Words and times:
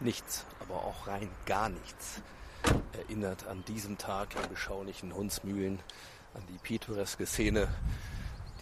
Nichts, 0.00 0.46
aber 0.60 0.76
auch 0.76 1.06
rein 1.06 1.28
gar 1.44 1.68
nichts 1.68 2.22
erinnert 2.92 3.46
an 3.46 3.64
diesem 3.66 3.98
Tag 3.98 4.28
im 4.34 4.48
beschaulichen 4.48 5.14
Hunsmühlen 5.14 5.78
an 6.34 6.42
die 6.48 6.58
pittoreske 6.58 7.26
Szene, 7.26 7.68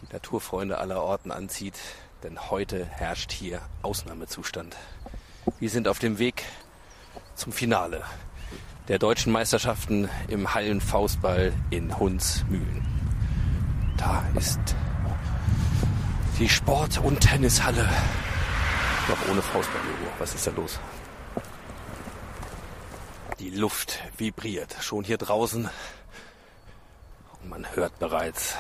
die 0.03 0.13
Naturfreunde 0.13 0.79
aller 0.79 1.03
Orten 1.03 1.31
anzieht, 1.31 1.79
denn 2.23 2.51
heute 2.51 2.85
herrscht 2.87 3.33
hier 3.33 3.61
Ausnahmezustand. 3.83 4.77
Wir 5.59 5.71
sind 5.71 5.87
auf 5.89 5.99
dem 5.99 6.19
Weg 6.19 6.45
zum 7.35 7.53
Finale 7.53 8.03
der 8.89 8.99
deutschen 8.99 9.33
Meisterschaften 9.33 10.09
im 10.29 10.55
Hallenfaustball 10.55 11.53
in 11.71 11.99
Hunsmühlen. 11.99 12.87
Da 13.97 14.25
ist 14.37 14.61
die 16.39 16.49
Sport- 16.49 16.99
und 16.99 17.21
Tennishalle. 17.21 17.89
Doch 19.09 19.31
ohne 19.31 19.43
Faustball-Logo. 19.43 20.11
Was 20.19 20.35
ist 20.35 20.47
da 20.47 20.51
los? 20.53 20.81
Die 23.59 23.63
Luft 23.63 23.99
vibriert 24.17 24.77
schon 24.81 25.03
hier 25.03 25.19
draußen. 25.19 25.69
Und 27.43 27.49
man 27.49 27.67
hört 27.75 27.99
bereits 27.99 28.55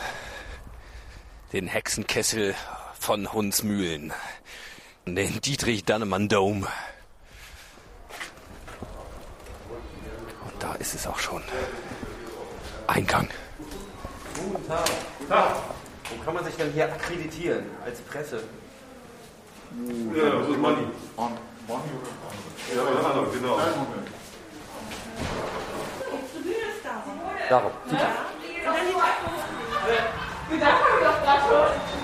den 1.52 1.69
Hexenkessel 1.69 2.56
von 2.98 3.33
Hunsmühlen. 3.33 4.12
Den 5.06 5.41
Dietrich 5.41 5.84
Dannemann 5.84 6.29
Dome. 6.29 6.66
Und 10.45 10.55
da 10.59 10.75
ist 10.75 10.97
es 10.97 11.06
auch 11.06 11.20
schon. 11.20 11.45
Eingang. 12.89 13.28
Guten 14.34 14.67
Tag. 14.67 14.84
Guten 15.17 15.30
Tag. 15.30 15.56
Wo 16.11 16.25
kann 16.25 16.34
man 16.34 16.45
sich 16.45 16.56
denn 16.56 16.73
hier 16.73 16.92
akkreditieren 16.92 17.67
als 17.84 18.01
Presse? 18.01 18.42
Ja, 20.17 20.28
das 20.28 20.48
ist 20.48 20.58
Money. 20.58 20.89
Money 21.69 21.84
oder 22.03 22.11
Ja, 22.75 22.83
Op 26.11 26.33
de 26.33 26.74
staan. 26.80 27.02
Daarop. 27.48 27.72
Ja. 27.84 27.97
Daar 30.58 30.78
heb 31.00 31.24
dat 31.24 31.38
hoor. 31.38 31.98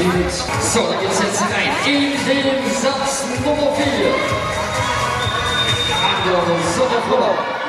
Wählt. 0.00 0.32
So, 0.32 0.80
dann 0.80 1.00
geht's 1.00 1.20
jetzt 1.22 1.42
hinein. 1.42 1.70
In 1.86 2.64
den 2.64 2.74
Satz 2.74 3.24
Nummer 3.44 3.72
4. 3.72 3.86
Anders 6.02 6.76
Sommerfroh. 6.76 7.60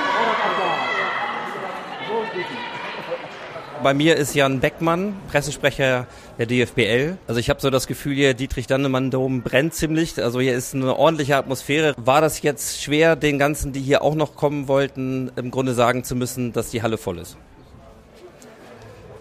Bei 3.84 3.96
mir 3.96 4.16
ist 4.16 4.36
Jan 4.36 4.60
Beckmann, 4.60 5.16
Pressesprecher 5.32 6.06
der 6.38 6.46
DFBL. 6.46 7.18
Also 7.28 7.40
ich 7.40 7.50
habe 7.50 7.60
so 7.60 7.72
das 7.72 7.88
Gefühl, 7.88 8.14
hier 8.14 8.36
Dietrich 8.36 8.68
Dannemann-Dom 8.68 9.42
brennt 9.42 9.74
ziemlich. 9.74 10.22
Also 10.22 10.40
hier 10.40 10.54
ist 10.54 10.76
eine 10.76 10.96
ordentliche 10.96 11.36
Atmosphäre. 11.36 11.96
War 11.98 12.22
das 12.22 12.44
jetzt 12.44 12.84
schwer, 12.84 13.16
den 13.16 13.40
ganzen, 13.40 13.74
die 13.74 13.82
hier 13.82 14.04
auch 14.04 14.14
noch 14.14 14.36
kommen 14.36 14.68
wollten, 14.68 15.32
im 15.36 15.50
Grunde 15.50 15.74
sagen 15.74 16.04
zu 16.04 16.16
müssen, 16.16 16.54
dass 16.54 16.70
die 16.70 16.84
Halle 16.84 17.00
voll 17.00 17.18
ist? 17.18 17.38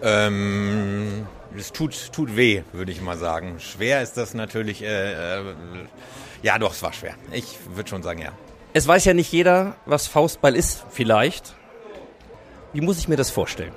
Ähm, 0.03 1.25
es 1.57 1.71
tut, 1.71 2.11
tut 2.13 2.35
weh, 2.35 2.63
würde 2.71 2.91
ich 2.91 3.01
mal 3.01 3.17
sagen. 3.17 3.59
Schwer 3.59 4.01
ist 4.01 4.17
das 4.17 4.33
natürlich. 4.33 4.81
Äh, 4.83 5.39
äh, 5.39 5.43
ja, 6.43 6.57
doch, 6.57 6.73
es 6.73 6.81
war 6.81 6.93
schwer. 6.93 7.15
Ich 7.31 7.57
würde 7.73 7.89
schon 7.89 8.03
sagen, 8.03 8.21
ja. 8.21 8.31
Es 8.73 8.87
weiß 8.87 9.05
ja 9.05 9.13
nicht 9.13 9.31
jeder, 9.31 9.75
was 9.85 10.07
Faustball 10.07 10.55
ist, 10.55 10.85
vielleicht. 10.89 11.55
Wie 12.73 12.81
muss 12.81 12.97
ich 12.99 13.07
mir 13.07 13.17
das 13.17 13.29
vorstellen? 13.29 13.73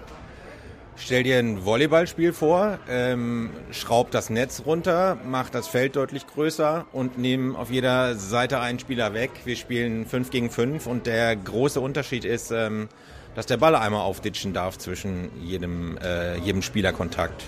Stell 0.97 1.25
dir 1.25 1.41
ein 1.41 1.65
Volleyballspiel 1.65 2.33
vor, 2.33 2.79
ähm, 2.89 3.51
schraub 3.73 4.13
das 4.13 4.31
Netz 4.31 4.63
runter, 4.65 5.19
mach 5.25 5.51
das 5.51 5.67
Feld 5.67 5.97
deutlich 5.97 6.29
größer 6.29 6.87
und 6.93 7.19
nehmen 7.19 7.57
auf 7.57 7.71
jeder 7.73 8.15
Seite 8.15 8.61
einen 8.61 8.79
Spieler 8.79 9.13
weg. 9.13 9.33
Wir 9.45 9.57
spielen 9.57 10.07
5 10.07 10.31
gegen 10.31 10.51
5 10.51 10.87
und 10.87 11.07
der 11.07 11.35
große 11.35 11.81
Unterschied 11.81 12.25
ist, 12.25 12.53
ähm, 12.53 12.89
dass 13.35 13.47
der 13.47 13.57
Ball 13.57 13.75
einmal 13.75 14.03
aufditschen 14.03 14.53
darf 14.53 14.79
zwischen 14.79 15.31
jedem, 15.43 15.99
äh, 15.99 16.37
jedem 16.39 16.63
Spielerkontakt. 16.63 17.43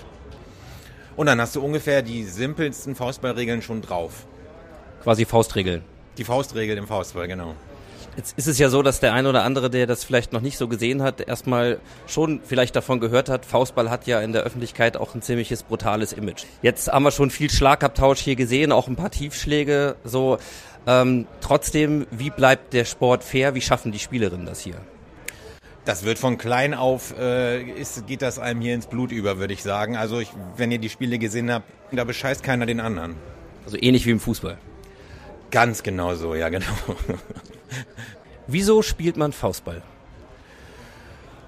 Und 1.17 1.25
dann 1.25 1.41
hast 1.41 1.55
du 1.55 1.61
ungefähr 1.61 2.03
die 2.03 2.23
simpelsten 2.23 2.95
Faustballregeln 2.95 3.61
schon 3.61 3.81
drauf. 3.81 4.27
Quasi 5.03 5.25
Faustregeln. 5.25 5.83
Die 6.17 6.23
Faustregel 6.23 6.77
im 6.77 6.87
Faustball, 6.87 7.27
genau. 7.27 7.55
Jetzt 8.15 8.37
ist 8.37 8.47
es 8.47 8.57
ja 8.57 8.69
so, 8.69 8.81
dass 8.81 8.99
der 8.99 9.13
ein 9.13 9.27
oder 9.27 9.43
andere, 9.43 9.69
der 9.69 9.85
das 9.85 10.03
vielleicht 10.03 10.33
noch 10.33 10.41
nicht 10.41 10.57
so 10.57 10.67
gesehen 10.67 11.03
hat, 11.03 11.21
erstmal 11.21 11.79
schon 12.07 12.41
vielleicht 12.43 12.75
davon 12.75 12.99
gehört 12.99 13.29
hat, 13.29 13.45
Faustball 13.45 13.89
hat 13.91 14.07
ja 14.07 14.21
in 14.21 14.31
der 14.31 14.43
Öffentlichkeit 14.43 14.97
auch 14.97 15.13
ein 15.13 15.21
ziemliches 15.21 15.63
brutales 15.63 16.13
Image. 16.13 16.45
Jetzt 16.61 16.87
haben 16.87 17.03
wir 17.03 17.11
schon 17.11 17.29
viel 17.29 17.49
Schlagabtausch 17.49 18.19
hier 18.19 18.35
gesehen, 18.35 18.71
auch 18.71 18.87
ein 18.87 18.95
paar 18.95 19.11
Tiefschläge. 19.11 19.95
So, 20.03 20.37
ähm, 20.87 21.27
trotzdem, 21.41 22.07
wie 22.11 22.29
bleibt 22.29 22.73
der 22.73 22.85
Sport 22.85 23.23
fair? 23.23 23.53
Wie 23.53 23.61
schaffen 23.61 23.91
die 23.91 23.99
Spielerinnen 23.99 24.45
das 24.45 24.61
hier? 24.61 24.77
Das 25.87 26.03
wird 26.03 26.19
von 26.19 26.37
klein 26.37 26.73
auf, 26.73 27.17
äh, 27.17 27.61
ist, 27.63 28.05
geht 28.07 28.21
das 28.21 28.39
einem 28.39 28.59
hier 28.59 28.73
ins 28.73 28.87
Blut 28.87 29.13
über, 29.13 29.39
würde 29.39 29.53
ich 29.53 29.63
sagen. 29.63 29.95
Also 29.95 30.19
ich, 30.19 30.29
wenn 30.57 30.69
ihr 30.69 30.79
die 30.79 30.89
Spiele 30.89 31.17
gesehen 31.17 31.49
habt, 31.49 31.65
da 31.93 32.03
bescheißt 32.03 32.43
keiner 32.43 32.65
den 32.65 32.81
anderen. 32.81 33.15
Also 33.63 33.77
ähnlich 33.79 34.05
wie 34.05 34.11
im 34.11 34.19
Fußball. 34.19 34.57
Ganz 35.49 35.83
genau 35.83 36.13
so, 36.15 36.35
ja 36.35 36.49
genau. 36.49 36.65
Wieso 38.47 38.81
spielt 38.81 39.15
man 39.15 39.31
Faustball? 39.31 39.81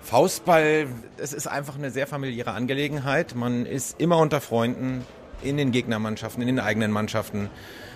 Faustball, 0.02 0.88
es 1.18 1.34
ist 1.34 1.48
einfach 1.48 1.76
eine 1.76 1.92
sehr 1.92 2.08
familiäre 2.08 2.54
Angelegenheit. 2.54 3.36
Man 3.36 3.66
ist 3.66 4.00
immer 4.00 4.20
unter 4.20 4.40
Freunden, 4.40 5.04
in 5.42 5.58
den 5.58 5.74
Gegnermannschaften, 5.74 6.42
in 6.42 6.48
den 6.48 6.60
eigenen 6.62 6.92
Mannschaften. 6.94 7.50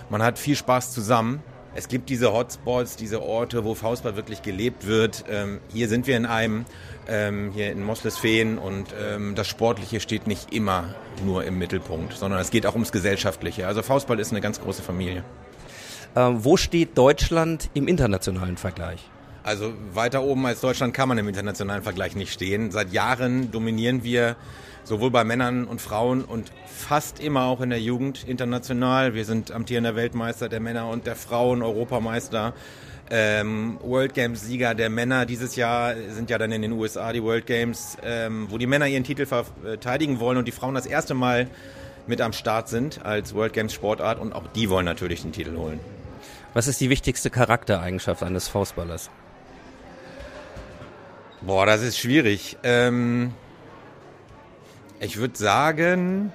Man 0.09 0.21
hat 0.21 0.37
viel 0.37 0.57
Spaß 0.57 0.91
zusammen. 0.91 1.41
Es 1.75 1.87
gibt 1.87 2.09
diese 2.09 2.31
Hotspots, 2.33 2.97
diese 2.97 3.23
Orte, 3.23 3.63
wo 3.63 3.73
Faustball 3.73 4.15
wirklich 4.15 4.43
gelebt 4.43 4.85
wird. 4.85 5.25
Ähm, 5.27 5.59
hier 5.73 5.87
sind 5.89 6.05
wir 6.05 6.15
in 6.15 6.27
einem, 6.27 6.65
ähm, 7.07 7.51
hier 7.51 7.71
in 7.71 7.83
Moslesfeen 7.83 8.59
und 8.59 8.87
ähm, 9.01 9.33
das 9.33 9.47
Sportliche 9.47 9.99
steht 9.99 10.27
nicht 10.27 10.53
immer 10.53 10.93
nur 11.25 11.45
im 11.45 11.57
Mittelpunkt, 11.57 12.13
sondern 12.13 12.39
es 12.39 12.51
geht 12.51 12.67
auch 12.67 12.73
ums 12.73 12.91
Gesellschaftliche. 12.91 13.65
Also 13.65 13.81
Faustball 13.81 14.19
ist 14.19 14.31
eine 14.31 14.41
ganz 14.41 14.61
große 14.61 14.83
Familie. 14.83 15.23
Ähm, 16.15 16.43
wo 16.45 16.57
steht 16.57 16.95
Deutschland 16.95 17.71
im 17.73 17.87
internationalen 17.87 18.57
Vergleich? 18.57 19.09
Also 19.43 19.73
weiter 19.93 20.23
oben 20.23 20.45
als 20.45 20.61
Deutschland 20.61 20.93
kann 20.93 21.09
man 21.09 21.17
im 21.17 21.27
internationalen 21.27 21.83
Vergleich 21.83 22.15
nicht 22.15 22.31
stehen. 22.31 22.71
Seit 22.71 22.93
Jahren 22.93 23.51
dominieren 23.51 24.03
wir 24.03 24.37
sowohl 24.85 25.11
bei 25.11 25.25
Männern 25.25 25.65
und 25.65 25.81
Frauen 25.81 26.23
und 26.23 26.51
fast 26.65 27.19
immer 27.19 27.43
auch 27.45 27.59
in 27.59 27.69
der 27.69 27.81
Jugend 27.81 28.23
international. 28.27 29.13
Wir 29.13 29.25
sind 29.25 29.51
amtierender 29.51 29.95
Weltmeister 29.95 30.47
der 30.47 30.61
Männer 30.61 30.87
und 30.89 31.05
der 31.05 31.15
Frauen, 31.15 31.61
Europameister, 31.61 32.53
ähm, 33.09 33.77
World 33.81 34.13
Games 34.13 34.41
Sieger 34.41 34.75
der 34.75 34.89
Männer. 34.89 35.25
Dieses 35.25 35.57
Jahr 35.57 35.93
sind 36.09 36.29
ja 36.29 36.37
dann 36.37 36.51
in 36.53 36.61
den 36.61 36.71
USA 36.71 37.11
die 37.11 37.21
World 37.21 37.45
Games, 37.45 37.97
ähm, 38.01 38.47
wo 38.49 38.57
die 38.57 38.67
Männer 38.67 38.87
ihren 38.87 39.03
Titel 39.03 39.25
verteidigen 39.25 40.21
wollen 40.21 40.37
und 40.37 40.47
die 40.47 40.51
Frauen 40.53 40.73
das 40.73 40.85
erste 40.85 41.13
Mal 41.15 41.47
mit 42.07 42.21
am 42.21 42.33
Start 42.33 42.69
sind 42.69 43.05
als 43.05 43.33
World 43.33 43.53
Games 43.53 43.73
Sportart 43.73 44.19
und 44.19 44.33
auch 44.33 44.47
die 44.47 44.69
wollen 44.69 44.85
natürlich 44.85 45.21
den 45.21 45.33
Titel 45.33 45.57
holen. 45.57 45.79
Was 46.53 46.67
ist 46.67 46.79
die 46.81 46.89
wichtigste 46.89 47.29
Charaktereigenschaft 47.29 48.23
eines 48.23 48.47
Faustballers? 48.47 49.09
Boah, 51.45 51.65
das 51.65 51.81
ist 51.81 51.97
schwierig. 51.97 52.57
Ähm, 52.63 53.33
ich 55.01 55.17
würde 55.17 55.37
sagen, 55.37 56.31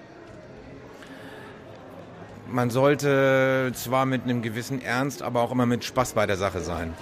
man 2.47 2.69
sollte 2.69 3.73
zwar 3.75 4.05
mit 4.05 4.25
einem 4.25 4.43
gewissen 4.43 4.83
Ernst, 4.83 5.23
aber 5.23 5.41
auch 5.41 5.51
immer 5.51 5.65
mit 5.65 5.83
Spaß 5.83 6.13
bei 6.13 6.27
der 6.27 6.37
Sache 6.37 6.61
sein. 6.61 6.93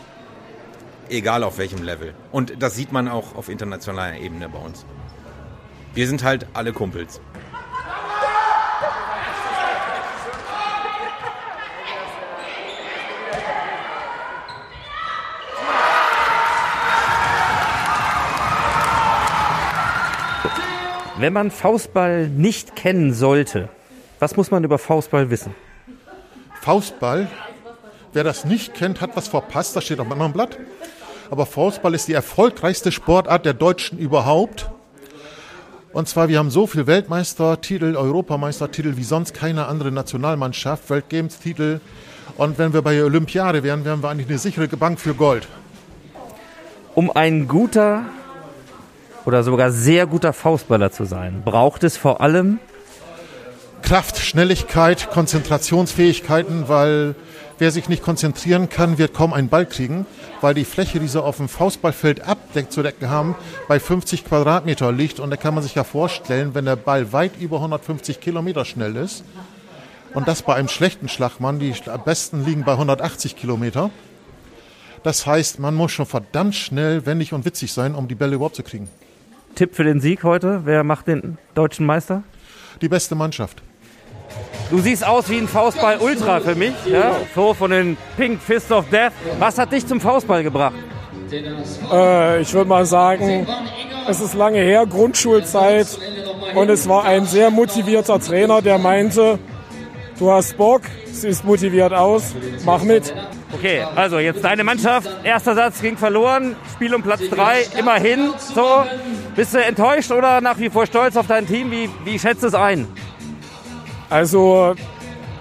Egal 1.09 1.43
auf 1.43 1.59
welchem 1.59 1.83
Level. 1.83 2.15
Und 2.31 2.63
das 2.63 2.77
sieht 2.77 2.93
man 2.93 3.09
auch 3.09 3.35
auf 3.35 3.49
internationaler 3.49 4.19
Ebene 4.19 4.49
bei 4.49 4.59
uns. 4.59 4.87
Wir 5.95 6.07
sind 6.07 6.23
halt 6.23 6.47
alle 6.53 6.73
Kumpels. 6.73 7.21
Wenn 21.19 21.33
man 21.33 21.51
Faustball 21.51 22.29
nicht 22.29 22.77
kennen 22.77 23.15
sollte, 23.15 23.71
was 24.19 24.37
muss 24.37 24.51
man 24.51 24.65
über 24.65 24.79
Faustball 24.79 25.31
wissen? 25.31 25.55
Faustball, 26.61 27.29
wer 28.13 28.23
das 28.23 28.45
nicht 28.45 28.75
kennt, 28.75 29.01
hat 29.01 29.17
was 29.17 29.29
verpasst, 29.29 29.75
das 29.75 29.85
steht 29.85 29.99
auf 29.99 30.05
einem 30.05 30.21
anderen 30.21 30.33
Blatt. 30.35 30.59
Aber 31.31 31.47
Faustball 31.47 31.95
ist 31.95 32.09
die 32.09 32.13
erfolgreichste 32.13 32.93
Sportart 32.93 33.47
der 33.47 33.55
Deutschen 33.55 33.99
überhaupt. 33.99 34.71
Und 35.95 36.07
zwar, 36.07 36.29
wir 36.29 36.39
haben 36.39 36.51
so 36.51 36.67
viel 36.67 36.87
Weltmeistertitel, 36.87 37.97
Europameistertitel 37.97 38.99
wie 38.99 39.05
sonst 39.05 39.33
keine 39.33 39.69
andere 39.69 39.91
Nationalmannschaft, 39.93 40.91
Weltgames-Titel. 40.91 41.81
Und 42.37 42.59
wenn 42.59 42.75
wir 42.75 42.83
bei 42.83 42.95
der 42.95 43.07
Olympiade 43.07 43.63
wären, 43.63 43.87
wären 43.87 44.03
wir 44.03 44.11
eigentlich 44.11 44.29
eine 44.29 44.39
sichere 44.39 44.69
Bank 44.69 45.01
für 45.01 45.15
Gold. 45.15 45.49
Um 46.95 47.11
ein 47.11 47.49
guter 47.49 48.05
oder 49.27 49.43
sogar 49.43 49.71
sehr 49.71 50.07
guter 50.07 50.33
Faustballer 50.33 50.91
zu 50.91 51.05
sein, 51.05 51.43
braucht 51.45 51.85
es 51.85 51.97
vor 51.97 52.21
allem 52.21 52.59
Kraft, 53.83 54.19
Schnelligkeit, 54.19 55.11
Konzentrationsfähigkeiten, 55.11 56.69
weil 56.69 57.15
wer 57.59 57.71
sich 57.71 57.89
nicht 57.89 58.03
konzentrieren 58.03 58.69
kann, 58.69 58.99
wird 58.99 59.15
kaum 59.15 59.33
einen 59.33 59.49
Ball 59.49 59.67
kriegen, 59.67 60.07
weil 60.41 60.55
die 60.55 60.65
Fläche, 60.65 60.99
die 60.99 61.09
sie 61.09 61.23
auf 61.23 61.37
dem 61.37 61.49
Faustballfeld 61.49 62.23
abzudecken 62.27 63.11
haben, 63.11 63.37
bei 63.69 63.79
50 63.79 64.25
Quadratmeter 64.25 64.91
liegt. 64.93 65.21
Und 65.21 65.31
da 65.31 65.37
kann 65.37 65.55
man 65.55 65.63
sich 65.63 65.75
ja 65.75 65.85
vorstellen, 65.85 66.55
wenn 66.55 66.65
der 66.65 66.77
Ball 66.77 67.13
weit 67.13 67.33
über 67.41 67.57
150 67.57 68.21
Kilometer 68.21 68.65
schnell 68.65 68.97
ist, 68.97 69.25
und 70.15 70.27
das 70.27 70.43
bei 70.43 70.55
einem 70.55 70.69
schlechten 70.69 71.09
Schlagmann, 71.09 71.59
die 71.59 71.75
am 71.93 72.03
besten 72.03 72.45
liegen 72.45 72.65
bei 72.65 72.73
180 72.73 73.37
Kilometer. 73.37 73.91
Das 75.03 75.27
heißt, 75.27 75.59
man 75.59 75.75
muss 75.75 75.93
schon 75.93 76.07
verdammt 76.07 76.55
schnell, 76.55 77.05
wendig 77.05 77.35
und 77.35 77.45
witzig 77.45 77.73
sein, 77.73 77.95
um 77.95 78.09
die 78.09 78.15
Bälle 78.15 78.37
überhaupt 78.37 78.57
zu 78.57 78.63
kriegen. 78.63 78.89
Tipp 79.57 79.75
für 79.75 79.85
den 79.85 80.01
Sieg 80.01 80.23
heute? 80.23 80.61
Wer 80.65 80.85
macht 80.85 81.09
den 81.09 81.39
deutschen 81.55 81.87
Meister? 81.87 82.23
Die 82.83 82.89
beste 82.89 83.15
Mannschaft. 83.15 83.63
Du 84.71 84.79
siehst 84.79 85.07
aus 85.07 85.31
wie 85.31 85.39
ein 85.39 85.49
Faustball-Ultra 85.49 86.41
für 86.41 86.55
mich, 86.55 86.75
ja? 86.85 87.17
so 87.35 87.55
von 87.55 87.71
den 87.71 87.97
Pink 88.19 88.41
Fist 88.41 88.71
of 88.71 88.89
Death. 88.91 89.13
Was 89.39 89.57
hat 89.59 89.73
dich 89.73 89.87
zum 89.87 90.01
Faustball 90.01 90.43
gebracht? 90.43 90.75
Äh, 91.33 92.43
ich 92.43 92.53
würde 92.53 92.69
mal 92.69 92.85
sagen, 92.85 93.47
es 94.09 94.21
ist 94.21 94.35
lange 94.35 94.59
her, 94.59 94.87
Grundschulzeit, 94.87 95.99
und 96.55 96.69
es 96.69 96.87
war 96.89 97.05
ein 97.05 97.25
sehr 97.25 97.51
motivierter 97.51 98.21
Trainer, 98.21 98.61
der 98.61 98.79
meinte, 98.79 99.39
du 100.19 100.31
hast 100.31 100.57
Bock, 100.57 100.83
siehst 101.11 101.45
motiviert 101.45 101.95
aus, 101.95 102.35
mach 102.65 102.83
mit. 102.83 103.15
Okay, 103.53 103.85
also 103.95 104.19
jetzt 104.19 104.43
deine 104.43 104.65
Mannschaft. 104.65 105.09
Erster 105.23 105.55
Satz 105.55 105.81
ging 105.81 105.97
verloren, 105.97 106.57
Spiel 106.73 106.95
um 106.95 107.03
Platz 107.03 107.21
drei, 107.31 107.65
immerhin. 107.79 108.33
So, 108.39 108.85
bist 109.35 109.55
du 109.55 109.63
enttäuscht 109.63 110.11
oder 110.11 110.41
nach 110.41 110.59
wie 110.59 110.69
vor 110.69 110.87
stolz 110.87 111.17
auf 111.17 111.27
dein 111.27 111.47
Team? 111.47 111.71
Wie, 111.71 111.89
wie 112.05 112.19
schätzt 112.19 112.43
du 112.43 112.49
es 112.49 112.55
ein? 112.55 112.89
Also 114.11 114.75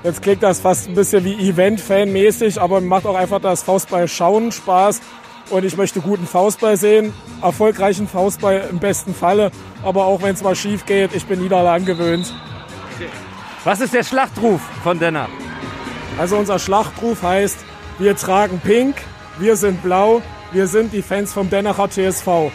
jetzt 0.04 0.22
klingt 0.22 0.44
das 0.44 0.60
fast 0.60 0.88
ein 0.88 0.96
bisschen 0.96 1.26
wie 1.26 1.50
Event-Fan-mäßig, 1.50 2.62
aber 2.62 2.80
mir 2.80 2.88
macht 2.88 3.06
auch 3.06 3.16
einfach 3.16 3.42
das 3.42 3.64
Faustball 3.64 4.08
schauen 4.08 4.52
Spaß. 4.52 5.02
Und 5.50 5.64
ich 5.64 5.78
möchte 5.78 6.02
guten 6.02 6.26
Faustball 6.26 6.76
sehen, 6.76 7.14
erfolgreichen 7.42 8.08
Faustball 8.08 8.68
im 8.72 8.80
besten 8.80 9.14
Falle. 9.14 9.52
Aber 9.84 10.06
auch 10.06 10.24
wenn 10.24 10.34
es 10.34 10.42
mal 10.42 10.56
schief 10.56 10.86
geht, 10.86 11.14
ich 11.14 11.26
bin 11.26 11.42
Niederlagen 11.42 11.86
gewöhnt. 11.86 12.34
Was 13.64 13.82
ist 13.82 13.94
der 13.94 14.04
Schlachtruf 14.04 14.62
von 14.84 14.98
Denner? 15.00 15.28
Also 16.18 16.38
unser 16.38 16.58
Schlachtruf 16.60 17.22
heißt, 17.22 17.60
wir 17.98 18.16
tragen 18.16 18.60
pink, 18.60 18.96
wir 19.40 19.56
sind 19.56 19.82
blau, 19.82 20.22
wir 20.52 20.68
sind 20.68 20.92
die 20.94 21.02
Fans 21.02 21.34
vom 21.34 21.50
Dennacher 21.50 21.90
TSV. 21.90 22.52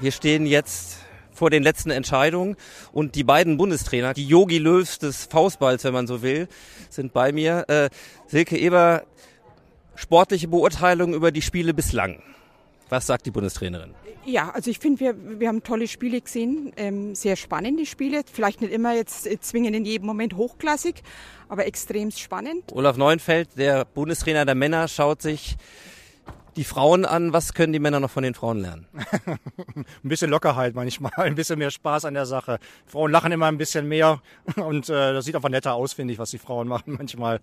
Wir 0.00 0.12
stehen 0.12 0.46
jetzt 0.46 0.99
vor 1.40 1.48
den 1.48 1.62
letzten 1.62 1.90
Entscheidungen 1.90 2.54
und 2.92 3.14
die 3.14 3.24
beiden 3.24 3.56
Bundestrainer, 3.56 4.12
die 4.12 4.26
Yogi 4.26 4.58
Löws 4.58 4.98
des 4.98 5.24
Faustballs, 5.24 5.84
wenn 5.84 5.94
man 5.94 6.06
so 6.06 6.20
will, 6.20 6.48
sind 6.90 7.14
bei 7.14 7.32
mir. 7.32 7.64
Äh, 7.68 7.88
Silke 8.26 8.58
Eber, 8.58 9.04
sportliche 9.94 10.48
Beurteilung 10.48 11.14
über 11.14 11.32
die 11.32 11.40
Spiele 11.40 11.72
bislang. 11.72 12.22
Was 12.90 13.06
sagt 13.06 13.24
die 13.24 13.30
Bundestrainerin? 13.30 13.94
Ja, 14.26 14.50
also 14.50 14.70
ich 14.70 14.80
finde, 14.80 15.00
wir, 15.00 15.40
wir 15.40 15.48
haben 15.48 15.62
tolle 15.62 15.88
Spiele 15.88 16.20
gesehen, 16.20 16.74
ähm, 16.76 17.14
sehr 17.14 17.36
spannende 17.36 17.86
Spiele, 17.86 18.20
vielleicht 18.30 18.60
nicht 18.60 18.74
immer 18.74 18.94
jetzt 18.94 19.26
äh, 19.26 19.40
zwingend 19.40 19.74
in 19.74 19.86
jedem 19.86 20.06
Moment 20.06 20.36
hochklassig, 20.36 20.96
aber 21.48 21.64
extrem 21.64 22.10
spannend. 22.10 22.64
Olaf 22.72 22.98
Neuenfeld, 22.98 23.48
der 23.56 23.86
Bundestrainer 23.86 24.44
der 24.44 24.56
Männer, 24.56 24.88
schaut 24.88 25.22
sich 25.22 25.56
die 26.56 26.64
Frauen 26.64 27.04
an. 27.04 27.32
Was 27.32 27.54
können 27.54 27.72
die 27.72 27.78
Männer 27.78 28.00
noch 28.00 28.10
von 28.10 28.22
den 28.22 28.34
Frauen 28.34 28.60
lernen? 28.60 28.86
ein 29.76 29.84
bisschen 30.02 30.30
Lockerheit 30.30 30.74
manchmal, 30.74 31.12
ein 31.16 31.34
bisschen 31.34 31.58
mehr 31.58 31.70
Spaß 31.70 32.04
an 32.04 32.14
der 32.14 32.26
Sache. 32.26 32.58
Frauen 32.86 33.10
lachen 33.10 33.32
immer 33.32 33.46
ein 33.46 33.58
bisschen 33.58 33.88
mehr 33.88 34.20
und 34.56 34.88
äh, 34.88 35.12
das 35.12 35.24
sieht 35.24 35.36
einfach 35.36 35.48
netter 35.48 35.74
aus, 35.74 35.92
finde 35.92 36.12
ich, 36.12 36.18
was 36.18 36.30
die 36.30 36.38
Frauen 36.38 36.68
machen 36.68 36.94
manchmal. 36.98 37.40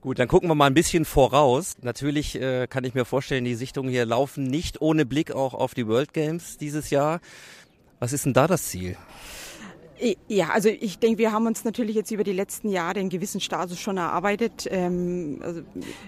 Gut, 0.00 0.18
dann 0.18 0.28
gucken 0.28 0.48
wir 0.48 0.54
mal 0.54 0.66
ein 0.66 0.74
bisschen 0.74 1.04
voraus. 1.04 1.76
Natürlich 1.82 2.40
äh, 2.40 2.66
kann 2.66 2.84
ich 2.84 2.94
mir 2.94 3.04
vorstellen, 3.04 3.44
die 3.44 3.54
Sichtungen 3.54 3.90
hier 3.90 4.06
laufen 4.06 4.44
nicht 4.44 4.80
ohne 4.80 5.04
Blick 5.04 5.32
auch 5.32 5.52
auf 5.52 5.74
die 5.74 5.86
World 5.86 6.14
Games 6.14 6.56
dieses 6.56 6.88
Jahr. 6.88 7.20
Was 7.98 8.14
ist 8.14 8.24
denn 8.24 8.32
da 8.32 8.46
das 8.46 8.68
Ziel? 8.68 8.96
Ja, 10.28 10.50
also 10.50 10.68
ich 10.68 10.98
denke, 10.98 11.18
wir 11.18 11.32
haben 11.32 11.46
uns 11.46 11.64
natürlich 11.64 11.94
jetzt 11.94 12.10
über 12.10 12.24
die 12.24 12.32
letzten 12.32 12.70
Jahre 12.70 13.00
einen 13.00 13.10
gewissen 13.10 13.40
Status 13.40 13.78
schon 13.78 13.98
erarbeitet. 13.98 14.66
Ähm, 14.70 15.40
also 15.42 15.60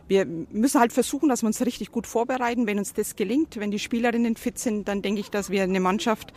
wir 0.08 0.24
müssen 0.24 0.80
halt 0.80 0.92
versuchen, 0.92 1.28
dass 1.28 1.42
wir 1.42 1.46
uns 1.46 1.60
richtig 1.64 1.92
gut 1.92 2.06
vorbereiten. 2.06 2.66
Wenn 2.66 2.78
uns 2.78 2.94
das 2.94 3.16
gelingt, 3.16 3.58
wenn 3.58 3.70
die 3.70 3.78
Spielerinnen 3.78 4.36
fit 4.36 4.58
sind, 4.58 4.88
dann 4.88 5.02
denke 5.02 5.20
ich, 5.20 5.30
dass 5.30 5.50
wir 5.50 5.62
eine 5.62 5.80
Mannschaft 5.80 6.32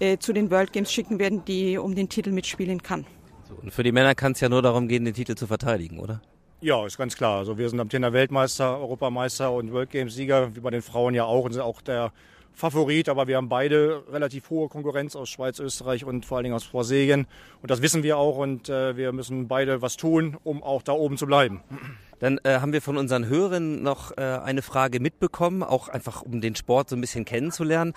äh, 0.00 0.18
zu 0.18 0.32
den 0.32 0.50
World 0.50 0.72
Games 0.72 0.92
schicken 0.92 1.18
werden, 1.20 1.44
die 1.44 1.78
um 1.78 1.94
den 1.94 2.08
Titel 2.08 2.32
mitspielen 2.32 2.82
kann. 2.82 3.06
So, 3.48 3.54
und 3.62 3.72
für 3.72 3.84
die 3.84 3.92
Männer 3.92 4.16
kann 4.16 4.32
es 4.32 4.40
ja 4.40 4.48
nur 4.48 4.62
darum 4.62 4.88
gehen, 4.88 5.04
den 5.04 5.14
Titel 5.14 5.36
zu 5.36 5.46
verteidigen, 5.46 6.00
oder? 6.00 6.20
Ja, 6.60 6.84
ist 6.86 6.98
ganz 6.98 7.16
klar. 7.16 7.38
Also 7.38 7.58
wir 7.58 7.68
sind 7.68 7.78
am 7.78 7.88
Thema 7.88 8.12
Weltmeister, 8.12 8.80
Europameister 8.80 9.52
und 9.52 9.72
World 9.72 9.90
Games 9.90 10.14
Sieger, 10.14 10.56
wie 10.56 10.60
bei 10.60 10.70
den 10.70 10.82
Frauen 10.82 11.14
ja 11.14 11.24
auch 11.24 11.44
und 11.44 11.52
sind 11.52 11.62
auch 11.62 11.80
der 11.82 12.12
Favorit, 12.56 13.10
aber 13.10 13.28
wir 13.28 13.36
haben 13.36 13.50
beide 13.50 14.02
relativ 14.10 14.48
hohe 14.48 14.70
Konkurrenz 14.70 15.14
aus 15.14 15.28
Schweiz, 15.28 15.58
Österreich 15.58 16.06
und 16.06 16.24
vor 16.24 16.38
allen 16.38 16.44
Dingen 16.44 16.56
aus 16.56 16.64
Brasilien. 16.64 17.26
Und 17.60 17.70
das 17.70 17.82
wissen 17.82 18.02
wir 18.02 18.16
auch 18.16 18.38
und 18.38 18.70
äh, 18.70 18.96
wir 18.96 19.12
müssen 19.12 19.46
beide 19.46 19.82
was 19.82 19.98
tun, 19.98 20.38
um 20.42 20.62
auch 20.62 20.82
da 20.82 20.92
oben 20.92 21.18
zu 21.18 21.26
bleiben. 21.26 21.60
Dann 22.18 22.38
äh, 22.44 22.60
haben 22.60 22.72
wir 22.72 22.80
von 22.80 22.96
unseren 22.96 23.28
Hörern 23.28 23.82
noch 23.82 24.16
äh, 24.16 24.22
eine 24.22 24.62
Frage 24.62 25.00
mitbekommen, 25.00 25.62
auch 25.62 25.88
einfach 25.88 26.22
um 26.22 26.40
den 26.40 26.56
Sport 26.56 26.88
so 26.88 26.96
ein 26.96 27.02
bisschen 27.02 27.26
kennenzulernen. 27.26 27.92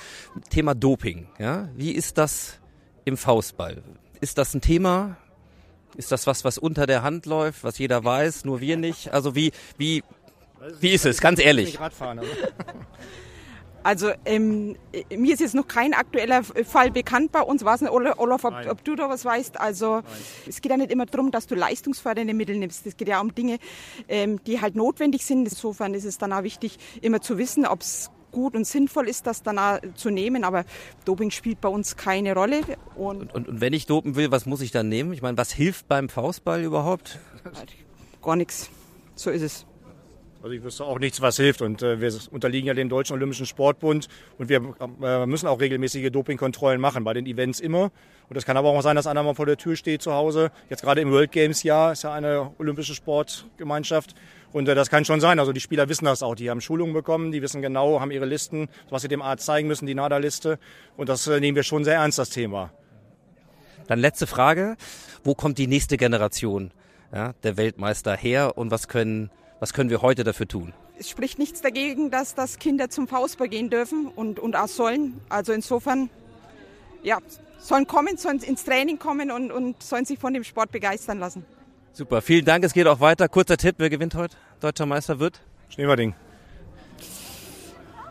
Thema 0.49 0.75
Doping. 0.75 1.29
Ja? 1.39 1.69
Wie 1.73 1.93
ist 1.93 2.17
das 2.17 2.59
im 3.05 3.15
Faustball? 3.15 3.81
Ist 4.19 4.37
das 4.37 4.53
ein 4.53 4.59
Thema? 4.59 5.15
Ist 5.95 6.11
das 6.11 6.27
was, 6.27 6.43
was 6.43 6.57
unter 6.57 6.85
der 6.85 7.01
Hand 7.01 7.25
läuft, 7.25 7.63
was 7.63 7.77
jeder 7.77 8.03
weiß, 8.03 8.43
nur 8.43 8.59
wir 8.59 8.75
nicht? 8.75 9.13
Also 9.13 9.35
wie, 9.35 9.53
wie, 9.77 10.03
wie 10.81 10.89
ist 10.89 11.05
es, 11.05 11.21
ganz 11.21 11.39
ehrlich? 11.39 11.79
Also 13.83 14.11
ähm, 14.25 14.75
mir 15.15 15.33
ist 15.33 15.39
jetzt 15.39 15.55
noch 15.55 15.67
kein 15.67 15.93
aktueller 15.93 16.43
Fall 16.43 16.91
bekannt 16.91 17.31
bei 17.31 17.41
uns. 17.41 17.63
Weiß 17.63 17.81
nicht, 17.81 17.91
Olaf, 17.91 18.43
ob, 18.43 18.53
ob, 18.69 18.83
du 18.83 18.95
da 18.95 19.09
was 19.09 19.25
weißt. 19.25 19.59
Also 19.59 19.95
Nein. 19.95 20.03
es 20.47 20.61
geht 20.61 20.71
ja 20.71 20.77
nicht 20.77 20.91
immer 20.91 21.05
darum, 21.05 21.31
dass 21.31 21.47
du 21.47 21.55
leistungsfördernde 21.55 22.33
Mittel 22.33 22.57
nimmst. 22.57 22.85
Es 22.85 22.97
geht 22.97 23.07
ja 23.07 23.21
um 23.21 23.33
Dinge, 23.33 23.57
ähm, 24.07 24.43
die 24.43 24.61
halt 24.61 24.75
notwendig 24.75 25.25
sind. 25.25 25.47
Insofern 25.47 25.93
ist 25.93 26.05
es 26.05 26.17
dann 26.17 26.33
auch 26.33 26.43
wichtig, 26.43 26.77
immer 27.01 27.21
zu 27.21 27.37
wissen, 27.37 27.65
ob 27.65 27.81
es 27.81 28.11
gut 28.31 28.55
und 28.55 28.65
sinnvoll 28.65 29.07
ist, 29.07 29.25
das 29.27 29.43
dann 29.43 29.57
auch 29.57 29.79
zu 29.95 30.09
nehmen. 30.09 30.43
Aber 30.43 30.65
Doping 31.05 31.31
spielt 31.31 31.61
bei 31.61 31.69
uns 31.69 31.95
keine 31.95 32.33
Rolle. 32.33 32.61
Und, 32.95 33.33
und, 33.33 33.47
und 33.47 33.61
wenn 33.61 33.73
ich 33.73 33.85
dopen 33.85 34.15
will, 34.15 34.31
was 34.31 34.45
muss 34.45 34.61
ich 34.61 34.71
dann 34.71 34.89
nehmen? 34.89 35.13
Ich 35.13 35.21
meine, 35.21 35.37
was 35.37 35.51
hilft 35.51 35.87
beim 35.87 36.09
Faustball 36.09 36.63
überhaupt? 36.63 37.19
Gar 38.21 38.35
nichts. 38.35 38.69
So 39.15 39.29
ist 39.29 39.41
es. 39.41 39.65
Also 40.41 40.53
ich 40.53 40.63
wüsste 40.63 40.85
auch 40.85 40.99
nichts, 40.99 41.19
was 41.21 41.35
hilft. 41.35 41.61
Und 41.61 41.81
äh, 41.81 41.99
wir 41.99 42.13
unterliegen 42.31 42.67
ja 42.67 42.73
dem 42.73 42.87
Deutschen 42.87 43.13
Olympischen 43.13 43.45
Sportbund 43.45 44.07
und 44.37 44.47
wir 44.47 44.73
äh, 45.03 45.25
müssen 45.25 45.47
auch 45.47 45.59
regelmäßige 45.59 46.11
Dopingkontrollen 46.11 46.79
machen, 46.79 47.03
bei 47.03 47.13
den 47.13 47.25
Events 47.25 47.59
immer. 47.59 47.91
Und 48.29 48.35
das 48.35 48.45
kann 48.45 48.55
aber 48.55 48.69
auch 48.69 48.81
sein, 48.81 48.95
dass 48.95 49.05
einer 49.05 49.21
mal 49.21 49.35
vor 49.35 49.45
der 49.45 49.57
Tür 49.57 49.75
steht 49.75 50.01
zu 50.01 50.13
Hause. 50.13 50.51
Jetzt 50.69 50.81
gerade 50.81 51.01
im 51.01 51.11
World 51.11 51.31
Games 51.31 51.63
Jahr 51.63 51.91
ist 51.91 52.03
ja 52.03 52.13
eine 52.13 52.51
olympische 52.57 52.95
Sportgemeinschaft. 52.95 54.15
Und 54.53 54.69
äh, 54.69 54.75
das 54.75 54.89
kann 54.89 55.03
schon 55.03 55.19
sein. 55.19 55.39
Also 55.39 55.51
die 55.51 55.59
Spieler 55.59 55.89
wissen 55.89 56.05
das 56.05 56.23
auch. 56.23 56.35
Die 56.35 56.49
haben 56.49 56.61
Schulungen 56.61 56.93
bekommen, 56.93 57.31
die 57.33 57.41
wissen 57.41 57.61
genau, 57.61 57.99
haben 57.99 58.11
ihre 58.11 58.25
Listen, 58.25 58.69
was 58.89 59.01
sie 59.01 59.09
dem 59.09 59.21
Arzt 59.21 59.45
zeigen 59.45 59.67
müssen, 59.67 59.87
die 59.87 59.95
NADA-Liste. 59.95 60.57
Und 60.95 61.09
das 61.09 61.27
äh, 61.27 61.41
nehmen 61.41 61.57
wir 61.57 61.63
schon 61.63 61.83
sehr 61.83 61.95
ernst, 61.95 62.17
das 62.17 62.29
Thema. 62.29 62.71
Dann 63.87 63.99
letzte 63.99 64.25
Frage. 64.25 64.77
Wo 65.23 65.35
kommt 65.35 65.57
die 65.57 65.67
nächste 65.67 65.97
Generation 65.97 66.71
ja, 67.13 67.33
der 67.43 67.57
Weltmeister 67.57 68.15
her 68.15 68.57
und 68.57 68.71
was 68.71 68.87
können 68.87 69.31
was 69.59 69.73
können 69.73 69.89
wir 69.89 70.01
heute 70.01 70.23
dafür 70.23 70.47
tun? 70.47 70.73
Es 70.97 71.09
spricht 71.09 71.39
nichts 71.39 71.61
dagegen, 71.61 72.11
dass 72.11 72.35
das 72.35 72.59
Kinder 72.59 72.89
zum 72.89 73.07
Faustball 73.07 73.49
gehen 73.49 73.69
dürfen 73.69 74.07
und, 74.07 74.39
und 74.39 74.55
auch 74.55 74.67
sollen. 74.67 75.19
Also 75.29 75.53
insofern, 75.53 76.09
ja, 77.03 77.19
sollen 77.59 77.87
kommen, 77.87 78.17
sollen 78.17 78.39
ins 78.39 78.63
Training 78.63 78.99
kommen 78.99 79.31
und, 79.31 79.51
und 79.51 79.81
sollen 79.83 80.05
sich 80.05 80.19
von 80.19 80.33
dem 80.33 80.43
Sport 80.43 80.71
begeistern 80.71 81.19
lassen. 81.19 81.45
Super, 81.93 82.21
vielen 82.21 82.45
Dank. 82.45 82.63
Es 82.63 82.73
geht 82.73 82.87
auch 82.87 82.99
weiter. 82.99 83.27
Kurzer 83.27 83.57
Tipp, 83.57 83.75
wer 83.77 83.89
gewinnt 83.89 84.15
heute? 84.15 84.37
Deutscher 84.59 84.85
Meister 84.85 85.19
wird? 85.19 85.41
Schneewerding. 85.69 86.15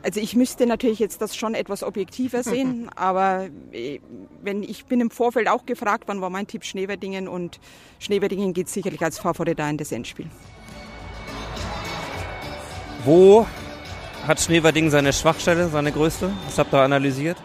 Also 0.02 0.20
ich 0.20 0.36
müsste 0.36 0.66
natürlich 0.66 0.98
jetzt 1.00 1.20
das 1.20 1.36
schon 1.36 1.54
etwas 1.54 1.82
objektiver 1.82 2.42
sehen, 2.42 2.88
aber 2.96 3.48
äh, 3.72 3.98
wenn 4.42 4.62
ich 4.62 4.86
bin 4.86 5.00
im 5.00 5.10
Vorfeld 5.10 5.48
auch 5.48 5.66
gefragt, 5.66 6.04
wann 6.06 6.20
war 6.20 6.30
mein 6.30 6.46
Tipp 6.46 6.64
Schneewerdingen 6.64 7.28
und 7.28 7.58
Schneewerdingen 7.98 8.52
geht 8.52 8.68
sicherlich 8.68 9.02
als 9.02 9.18
Favorit 9.18 9.58
da 9.58 9.68
in 9.68 9.76
das 9.76 9.90
Endspiel. 9.90 10.26
Wo 13.08 13.46
hat 14.26 14.38
Schneewerdingen 14.38 14.90
seine 14.90 15.14
Schwachstelle, 15.14 15.68
seine 15.68 15.92
größte? 15.92 16.30
Was 16.44 16.58
habt 16.58 16.74
ihr 16.74 16.80
analysiert? 16.80 17.38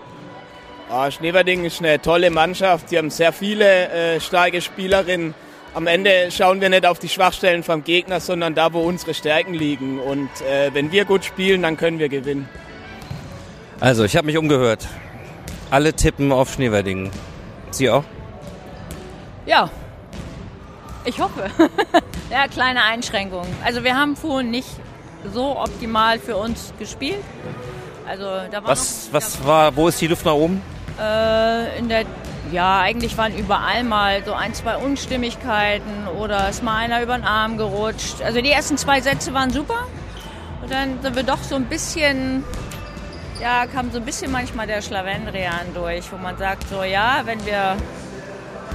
Ah, 0.89 1.09
Schneewerdingen 1.09 1.63
ist 1.63 1.79
eine 1.79 2.01
tolle 2.01 2.31
Mannschaft. 2.31 2.89
Sie 2.89 2.97
haben 2.97 3.09
sehr 3.09 3.31
viele 3.31 3.87
äh, 3.87 4.19
starke 4.19 4.59
Spielerinnen. 4.59 5.33
Am 5.73 5.87
Ende 5.87 6.31
schauen 6.31 6.59
wir 6.59 6.67
nicht 6.67 6.85
auf 6.85 6.99
die 6.99 7.07
Schwachstellen 7.07 7.63
vom 7.63 7.85
Gegner, 7.85 8.19
sondern 8.19 8.55
da, 8.55 8.73
wo 8.73 8.81
unsere 8.81 9.13
Stärken 9.13 9.53
liegen. 9.53 9.99
Und 9.99 10.27
äh, 10.41 10.73
wenn 10.73 10.91
wir 10.91 11.05
gut 11.05 11.23
spielen, 11.23 11.61
dann 11.61 11.77
können 11.77 11.97
wir 11.97 12.09
gewinnen. 12.09 12.49
Also, 13.79 14.03
ich 14.03 14.17
habe 14.17 14.25
mich 14.25 14.37
umgehört. 14.37 14.85
Alle 15.71 15.93
tippen 15.93 16.33
auf 16.33 16.51
Schneewerdingen. 16.51 17.09
Sie 17.71 17.89
auch? 17.89 18.03
Ja, 19.45 19.69
ich 21.05 21.21
hoffe. 21.21 21.49
ja, 22.29 22.49
kleine 22.49 22.83
Einschränkungen. 22.83 23.47
Also 23.63 23.85
wir 23.85 23.95
haben 23.95 24.17
vorhin 24.17 24.51
nicht 24.51 24.67
so 25.31 25.57
optimal 25.59 26.19
für 26.19 26.37
uns 26.37 26.73
gespielt. 26.79 27.23
Also 28.07 28.25
da 28.51 28.61
war 28.63 28.69
Was, 28.69 29.09
was 29.11 29.45
war, 29.45 29.75
wo 29.75 29.87
ist 29.87 29.99
die 30.01 30.07
Luft 30.07 30.25
nach 30.25 30.33
oben? 30.33 30.61
Äh, 30.99 31.79
in 31.79 31.89
der, 31.89 32.03
ja, 32.51 32.81
eigentlich 32.81 33.17
waren 33.17 33.35
überall 33.35 33.83
mal 33.83 34.23
so 34.25 34.33
ein, 34.33 34.53
zwei 34.53 34.77
Unstimmigkeiten 34.77 36.07
oder 36.19 36.49
ist 36.49 36.63
mal 36.63 36.75
einer 36.77 37.01
über 37.01 37.17
den 37.17 37.23
Arm 37.23 37.57
gerutscht. 37.57 38.21
Also 38.21 38.41
die 38.41 38.51
ersten 38.51 38.77
zwei 38.77 39.01
Sätze 39.01 39.33
waren 39.33 39.51
super. 39.51 39.87
Und 40.61 40.71
dann 40.71 41.01
sind 41.01 41.15
wir 41.15 41.23
doch 41.23 41.41
so 41.41 41.55
ein 41.55 41.65
bisschen, 41.65 42.43
ja, 43.41 43.65
kam 43.65 43.91
so 43.91 43.97
ein 43.97 44.05
bisschen 44.05 44.31
manchmal 44.31 44.67
der 44.67 44.81
Schlawendrian 44.81 45.73
durch, 45.73 46.11
wo 46.11 46.17
man 46.17 46.37
sagt, 46.37 46.69
so 46.69 46.83
ja, 46.83 47.21
wenn 47.25 47.45
wir 47.45 47.75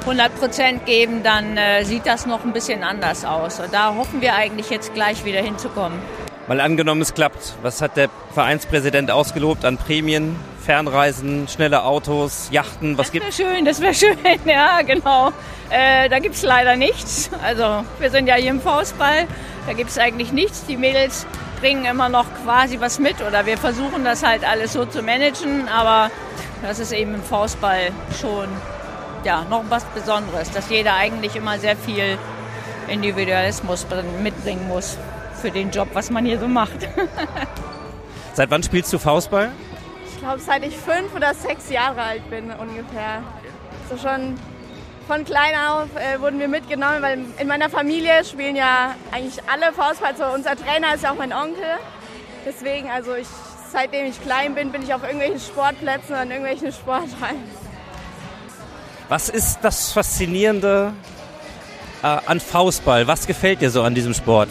100 0.01 0.39
Prozent 0.39 0.87
geben, 0.87 1.23
dann 1.23 1.57
äh, 1.57 1.85
sieht 1.85 2.07
das 2.07 2.27
noch 2.27 2.45
ein 2.45 2.53
bisschen 2.53 2.83
anders 2.83 3.25
aus. 3.25 3.61
Und 3.61 3.73
da 3.73 3.95
hoffen 3.95 4.21
wir 4.21 4.35
eigentlich 4.35 4.71
jetzt 4.71 4.95
gleich 4.95 5.25
wieder 5.25 5.41
hinzukommen. 5.41 5.99
Mal 6.49 6.63
angenommen, 6.63 7.03
es 7.03 7.13
klappt. 7.13 7.57
Was 7.61 7.83
hat 7.83 7.99
der 7.99 8.09
Vereinspräsident 8.33 9.11
ausgelobt 9.11 9.67
an 9.67 9.77
Prämien? 9.77 10.35
Fernreisen, 10.65 11.47
schnelle 11.47 11.85
Autos, 11.85 12.49
Yachten, 12.51 12.97
was 12.97 13.13
Das 13.13 13.21
wäre 13.21 13.33
schön, 13.33 13.65
das 13.67 13.81
wäre 13.83 13.93
schön, 14.15 14.17
ja, 14.47 14.81
genau. 14.81 15.31
Äh, 15.69 16.09
da 16.09 16.19
gibt 16.21 16.37
es 16.37 16.43
leider 16.43 16.77
nichts. 16.77 17.29
Also, 17.43 17.85
wir 17.99 18.11
sind 18.11 18.29
ja 18.29 18.37
hier 18.37 18.51
im 18.51 18.63
Faustball, 18.63 19.27
da 19.67 19.75
gibt 19.75 19.91
es 19.91 19.99
eigentlich 19.99 20.33
nichts. 20.33 20.65
Die 20.65 20.79
Mädels 20.79 21.27
bringen 21.61 21.85
immer 21.85 22.09
noch 22.09 22.25
quasi 22.43 22.81
was 22.81 22.99
mit 22.99 23.21
oder 23.21 23.45
wir 23.45 23.59
versuchen 23.59 24.05
das 24.05 24.23
halt 24.23 24.43
alles 24.49 24.73
so 24.73 24.87
zu 24.87 25.03
managen, 25.03 25.69
aber 25.69 26.11
das 26.63 26.79
ist 26.79 26.93
eben 26.93 27.15
im 27.15 27.23
Faustball 27.23 27.91
schon 28.19 28.49
ja, 29.23 29.45
noch 29.51 29.65
was 29.69 29.85
Besonderes, 29.85 30.51
dass 30.51 30.71
jeder 30.71 30.95
eigentlich 30.95 31.37
immer 31.37 31.59
sehr 31.59 31.77
viel 31.77 32.17
Individualismus 32.89 33.87
mitbringen 34.23 34.67
muss 34.67 34.97
für 35.39 35.51
den 35.51 35.71
Job, 35.71 35.89
was 35.93 36.11
man 36.11 36.25
hier 36.25 36.39
so 36.39 36.49
macht. 36.49 36.89
Seit 38.35 38.51
wann 38.51 38.63
spielst 38.63 38.93
du 38.93 38.99
Faustball? 38.99 39.51
Ich 40.07 40.19
glaube, 40.21 40.41
seit 40.41 40.65
ich 40.65 40.77
fünf 40.77 41.15
oder 41.15 41.35
sechs 41.35 41.71
Jahre 41.71 42.03
alt 42.03 42.29
bin 42.31 42.51
ungefähr. 42.51 43.23
So 43.89 43.97
schon 43.97 44.37
von 45.07 45.25
klein 45.25 45.55
auf 45.57 45.89
äh, 45.97 46.21
wurden 46.21 46.39
wir 46.39 46.49
mitgenommen, 46.49 47.03
weil 47.03 47.19
in 47.39 47.49
meiner 47.49 47.71
Familie 47.71 48.25
spielen 48.25 48.57
ja 48.57 48.95
eigentlich 49.11 49.43
alle 49.51 49.73
Faustball. 49.73 50.13
Also 50.13 50.25
unser 50.35 50.55
Trainer 50.55 50.95
ist 50.95 51.03
ja 51.03 51.13
auch 51.13 51.17
mein 51.17 51.33
Onkel. 51.33 51.65
Deswegen, 52.45 52.91
also 52.91 53.15
ich, 53.15 53.27
seitdem 53.73 54.07
ich 54.07 54.21
klein 54.23 54.55
bin, 54.55 54.71
bin 54.71 54.83
ich 54.83 54.93
auf 54.93 55.03
irgendwelchen 55.03 55.41
Sportplätzen 55.41 56.15
und 56.15 56.31
irgendwelchen 56.31 56.73
Sporthallen. 56.73 57.43
Was 59.09 59.29
ist 59.31 59.61
das 59.63 59.93
Faszinierende 59.93 60.93
äh, 62.03 62.07
an 62.07 62.41
Faustball? 62.41 63.07
Was 63.07 63.27
gefällt 63.27 63.63
dir 63.63 63.71
so 63.71 63.83
an 63.83 63.95
diesem 63.95 64.15
Sport? 64.15 64.49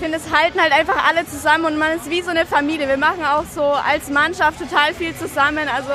Ich 0.00 0.02
finde, 0.02 0.16
es 0.16 0.32
halten 0.34 0.58
halt 0.58 0.72
einfach 0.72 1.06
alle 1.06 1.26
zusammen 1.26 1.66
und 1.66 1.76
man 1.76 1.92
ist 1.92 2.08
wie 2.08 2.22
so 2.22 2.30
eine 2.30 2.46
Familie. 2.46 2.88
Wir 2.88 2.96
machen 2.96 3.22
auch 3.22 3.44
so 3.54 3.62
als 3.62 4.08
Mannschaft 4.08 4.58
total 4.58 4.94
viel 4.94 5.14
zusammen. 5.14 5.68
Also 5.68 5.90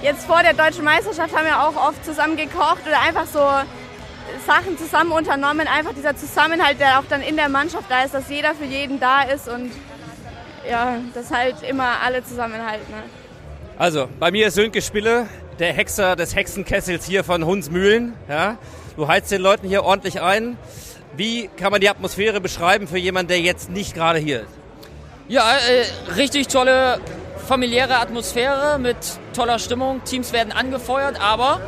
jetzt 0.00 0.26
vor 0.26 0.44
der 0.44 0.52
deutschen 0.52 0.84
Meisterschaft 0.84 1.36
haben 1.36 1.46
wir 1.46 1.60
auch 1.60 1.88
oft 1.88 2.04
zusammen 2.04 2.36
gekocht 2.36 2.82
oder 2.86 3.00
einfach 3.00 3.26
so 3.26 3.40
Sachen 4.46 4.78
zusammen 4.78 5.10
unternommen. 5.10 5.66
Einfach 5.66 5.92
dieser 5.92 6.14
Zusammenhalt, 6.14 6.78
der 6.78 7.00
auch 7.00 7.04
dann 7.10 7.20
in 7.20 7.34
der 7.34 7.48
Mannschaft 7.48 7.86
da 7.90 8.04
ist, 8.04 8.14
dass 8.14 8.28
jeder 8.28 8.54
für 8.54 8.64
jeden 8.64 9.00
da 9.00 9.22
ist 9.22 9.48
und 9.48 9.72
ja, 10.70 10.98
das 11.12 11.32
halt 11.32 11.64
immer 11.68 12.00
alle 12.00 12.24
zusammenhalten. 12.24 12.94
Ne? 12.94 13.02
Also, 13.76 14.08
bei 14.20 14.30
mir 14.30 14.46
ist 14.46 14.54
Sönke 14.54 14.80
Spille, 14.80 15.26
der 15.58 15.72
Hexer 15.72 16.14
des 16.14 16.36
Hexenkessels 16.36 17.04
hier 17.06 17.24
von 17.24 17.44
Hunsmühlen. 17.44 18.14
Ja? 18.28 18.56
Du 18.96 19.08
heizt 19.08 19.32
den 19.32 19.42
Leuten 19.42 19.66
hier 19.66 19.82
ordentlich 19.82 20.20
ein. 20.20 20.56
Wie 21.16 21.48
kann 21.56 21.70
man 21.70 21.80
die 21.80 21.88
Atmosphäre 21.88 22.40
beschreiben 22.40 22.88
für 22.88 22.98
jemanden, 22.98 23.28
der 23.28 23.40
jetzt 23.40 23.70
nicht 23.70 23.94
gerade 23.94 24.18
hier 24.18 24.40
ist? 24.40 24.48
Ja, 25.28 25.44
äh, 25.52 26.12
richtig 26.14 26.48
tolle 26.48 27.00
familiäre 27.46 27.96
Atmosphäre 27.96 28.78
mit 28.78 28.96
toller 29.34 29.58
Stimmung. 29.58 30.02
Teams 30.04 30.32
werden 30.32 30.52
angefeuert, 30.52 31.20
aber 31.20 31.60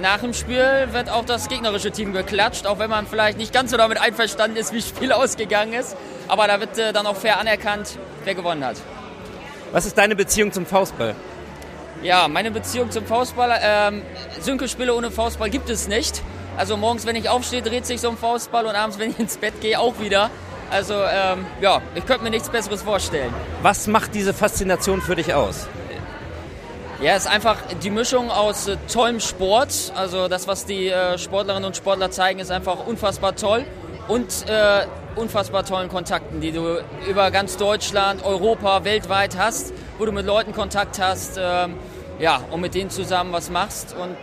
nach 0.00 0.20
dem 0.20 0.34
Spiel 0.34 0.88
wird 0.92 1.10
auch 1.10 1.24
das 1.24 1.48
gegnerische 1.48 1.90
Team 1.90 2.12
geklatscht, 2.12 2.66
auch 2.66 2.78
wenn 2.78 2.90
man 2.90 3.06
vielleicht 3.06 3.38
nicht 3.38 3.52
ganz 3.52 3.70
so 3.70 3.76
damit 3.76 4.00
einverstanden 4.00 4.56
ist, 4.56 4.72
wie 4.72 4.78
das 4.78 4.88
Spiel 4.88 5.12
ausgegangen 5.12 5.74
ist. 5.74 5.96
Aber 6.28 6.46
da 6.46 6.60
wird 6.60 6.78
äh, 6.78 6.92
dann 6.92 7.06
auch 7.06 7.16
fair 7.16 7.38
anerkannt, 7.38 7.98
wer 8.24 8.34
gewonnen 8.34 8.64
hat. 8.64 8.76
Was 9.72 9.84
ist 9.84 9.98
deine 9.98 10.16
Beziehung 10.16 10.52
zum 10.52 10.64
Faustball? 10.64 11.14
Ja, 12.02 12.28
meine 12.28 12.50
Beziehung 12.50 12.90
zum 12.90 13.06
Faustball, 13.06 13.58
ähm, 13.62 14.02
Synke-Spiele 14.40 14.94
ohne 14.94 15.10
Faustball 15.10 15.50
gibt 15.50 15.70
es 15.70 15.88
nicht. 15.88 16.22
Also 16.56 16.76
morgens, 16.76 17.06
wenn 17.06 17.16
ich 17.16 17.28
aufstehe, 17.28 17.62
dreht 17.62 17.86
sich 17.86 18.00
so 18.00 18.08
ein 18.08 18.16
Faustball 18.16 18.66
und 18.66 18.74
abends, 18.74 18.98
wenn 18.98 19.10
ich 19.10 19.18
ins 19.18 19.36
Bett 19.36 19.60
gehe, 19.60 19.78
auch 19.78 20.00
wieder. 20.00 20.30
Also 20.70 20.94
ähm, 20.94 21.46
ja, 21.60 21.80
ich 21.94 22.06
könnte 22.06 22.24
mir 22.24 22.30
nichts 22.30 22.48
Besseres 22.48 22.82
vorstellen. 22.82 23.32
Was 23.62 23.86
macht 23.86 24.14
diese 24.14 24.34
Faszination 24.34 25.00
für 25.00 25.14
dich 25.14 25.34
aus? 25.34 25.68
Ja, 27.00 27.12
es 27.12 27.26
ist 27.26 27.30
einfach 27.30 27.58
die 27.82 27.90
Mischung 27.90 28.30
aus 28.30 28.68
äh, 28.68 28.76
tollem 28.90 29.20
Sport. 29.20 29.92
Also 29.94 30.28
das, 30.28 30.48
was 30.48 30.64
die 30.64 30.88
äh, 30.88 31.18
Sportlerinnen 31.18 31.66
und 31.66 31.76
Sportler 31.76 32.10
zeigen, 32.10 32.40
ist 32.40 32.50
einfach 32.50 32.86
unfassbar 32.86 33.36
toll. 33.36 33.64
Und 34.08 34.48
äh, 34.48 34.86
unfassbar 35.14 35.64
tollen 35.64 35.88
Kontakten, 35.88 36.40
die 36.40 36.52
du 36.52 36.80
über 37.08 37.30
ganz 37.30 37.56
Deutschland, 37.56 38.24
Europa, 38.24 38.84
weltweit 38.84 39.36
hast, 39.36 39.74
wo 39.98 40.06
du 40.06 40.12
mit 40.12 40.24
Leuten 40.24 40.52
Kontakt 40.52 41.00
hast, 41.00 41.38
ähm, 41.38 41.74
ja, 42.18 42.40
und 42.50 42.60
mit 42.60 42.74
denen 42.74 42.88
zusammen 42.88 43.32
was 43.32 43.50
machst. 43.50 43.94
Und 44.00 44.16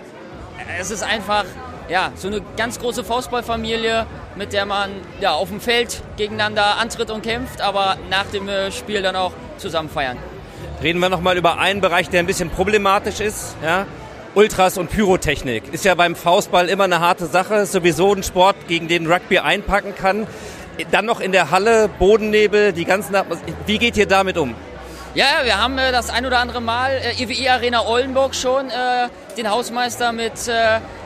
es 0.80 0.90
ist 0.90 1.04
einfach 1.04 1.46
ja, 1.90 2.12
so 2.16 2.28
eine 2.28 2.42
ganz 2.58 2.80
große 2.80 3.04
Faustballfamilie, 3.04 4.06
mit 4.36 4.54
der 4.54 4.66
man 4.66 4.92
ja, 5.20 5.34
auf 5.34 5.50
dem 5.50 5.62
Feld 5.62 6.02
gegeneinander 6.18 6.78
antritt 6.78 7.12
und 7.12 7.24
kämpft, 7.24 7.62
aber 7.62 7.98
nach 8.10 8.26
dem 8.26 8.48
äh, 8.48 8.72
Spiel 8.72 9.02
dann 9.02 9.16
auch 9.16 9.34
zusammen 9.58 9.90
feiern. 9.90 10.18
Reden 10.82 11.00
wir 11.00 11.10
nochmal 11.10 11.38
über 11.38 11.60
einen 11.60 11.82
Bereich, 11.82 12.10
der 12.10 12.20
ein 12.20 12.26
bisschen 12.26 12.50
problematisch 12.50 13.20
ist. 13.20 13.56
Ja? 13.64 13.86
Ultras 14.36 14.78
und 14.78 14.90
Pyrotechnik. 14.90 15.72
Ist 15.72 15.86
ja 15.86 15.96
beim 15.96 16.16
Faustball 16.16 16.68
immer 16.68 16.86
eine 16.86 17.00
harte 17.00 17.28
Sache. 17.28 17.56
Ist 17.56 17.72
sowieso 17.72 18.14
ein 18.14 18.24
Sport, 18.24 18.56
gegen 18.68 18.88
den 18.88 19.10
Rugby 19.10 19.40
einpacken 19.40 19.96
kann. 19.96 20.28
Dann 20.92 21.06
noch 21.06 21.20
in 21.20 21.32
der 21.32 21.52
Halle, 21.52 21.88
Bodennebel, 22.00 22.74
die 22.74 22.86
ganzen 22.86 23.16
Atmos 23.16 23.38
Wie 23.68 23.78
geht 23.78 23.96
ihr 23.96 24.08
damit 24.08 24.38
um? 24.38 24.56
Ja, 25.14 25.26
wir 25.44 25.62
haben 25.62 25.78
äh, 25.78 25.92
das 25.92 26.10
ein 26.10 26.26
oder 26.26 26.40
andere 26.40 26.60
Mal 26.60 26.94
äh, 26.94 27.22
EWI 27.22 27.48
Arena 27.50 27.86
Oldenburg 27.86 28.34
schon 28.34 28.72
äh, 28.72 29.10
den 29.38 29.48
Hausmeister 29.50 30.12
mit 30.12 30.34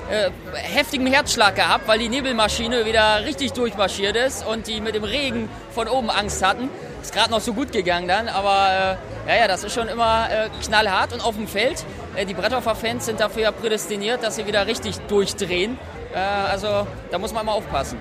äh, 0.09 0.29
heftigem 0.53 1.07
Herzschlag 1.07 1.55
gehabt, 1.55 1.87
weil 1.87 1.99
die 1.99 2.09
Nebelmaschine 2.09 2.85
wieder 2.85 3.25
richtig 3.25 3.53
durchmarschiert 3.53 4.15
ist 4.15 4.45
und 4.45 4.67
die 4.67 4.79
mit 4.79 4.95
dem 4.95 5.03
Regen 5.03 5.49
von 5.71 5.87
oben 5.87 6.09
Angst 6.09 6.45
hatten. 6.45 6.69
Ist 7.01 7.13
gerade 7.13 7.31
noch 7.31 7.41
so 7.41 7.53
gut 7.53 7.71
gegangen 7.71 8.07
dann, 8.07 8.27
aber 8.27 8.97
äh, 9.27 9.29
ja, 9.29 9.41
ja, 9.41 9.47
das 9.47 9.63
ist 9.63 9.73
schon 9.73 9.87
immer 9.87 10.29
äh, 10.31 10.49
knallhart 10.63 11.13
und 11.13 11.23
auf 11.23 11.35
dem 11.35 11.47
Feld. 11.47 11.83
Äh, 12.15 12.25
die 12.25 12.33
Bretthofer 12.33 12.75
Fans 12.75 13.05
sind 13.05 13.19
dafür 13.19 13.43
ja 13.43 13.51
prädestiniert, 13.51 14.23
dass 14.23 14.37
sie 14.37 14.47
wieder 14.47 14.65
richtig 14.65 14.97
durchdrehen. 15.07 15.77
Äh, 16.13 16.17
also 16.17 16.87
da 17.11 17.17
muss 17.17 17.33
man 17.33 17.45
mal 17.45 17.51
aufpassen. 17.53 17.99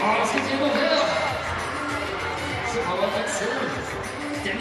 Oh, 0.00 0.16
das 0.20 0.83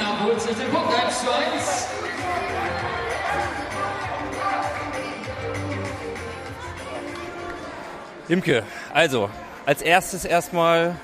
Denner 0.03 0.23
holt 0.25 0.41
sich 0.41 0.57
den 0.57 0.69
Punkt 0.69 0.93
1 0.93 1.21
zu 1.21 1.33
1. 1.33 1.87
Imke, 8.27 8.63
also 8.93 9.29
als 9.65 9.81
erstes 9.81 10.25
erstmal, 10.25 10.97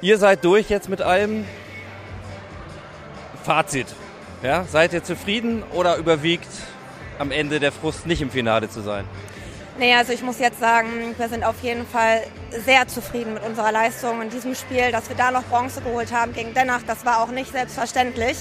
ihr 0.00 0.16
seid 0.16 0.44
durch 0.44 0.70
jetzt 0.70 0.88
mit 0.88 1.02
allem. 1.02 1.44
Fazit. 3.42 3.88
Ja, 4.42 4.64
seid 4.64 4.94
ihr 4.94 5.04
zufrieden 5.04 5.62
oder 5.72 5.96
überwiegt 5.96 6.48
am 7.18 7.30
Ende 7.30 7.60
der 7.60 7.72
Frust, 7.72 8.06
nicht 8.06 8.22
im 8.22 8.30
Finale 8.30 8.70
zu 8.70 8.80
sein? 8.80 9.04
Nee, 9.76 9.92
also 9.94 10.12
ich 10.12 10.22
muss 10.22 10.38
jetzt 10.38 10.60
sagen, 10.60 11.14
wir 11.18 11.28
sind 11.28 11.42
auf 11.42 11.60
jeden 11.62 11.84
Fall 11.84 12.22
sehr 12.64 12.86
zufrieden 12.86 13.34
mit 13.34 13.42
unserer 13.42 13.72
Leistung 13.72 14.22
in 14.22 14.30
diesem 14.30 14.54
Spiel. 14.54 14.92
Dass 14.92 15.08
wir 15.08 15.16
da 15.16 15.32
noch 15.32 15.42
Bronze 15.44 15.80
geholt 15.80 16.12
haben 16.12 16.32
gegen 16.32 16.54
Dennach, 16.54 16.82
das 16.86 17.04
war 17.04 17.20
auch 17.20 17.28
nicht 17.28 17.50
selbstverständlich. 17.50 18.36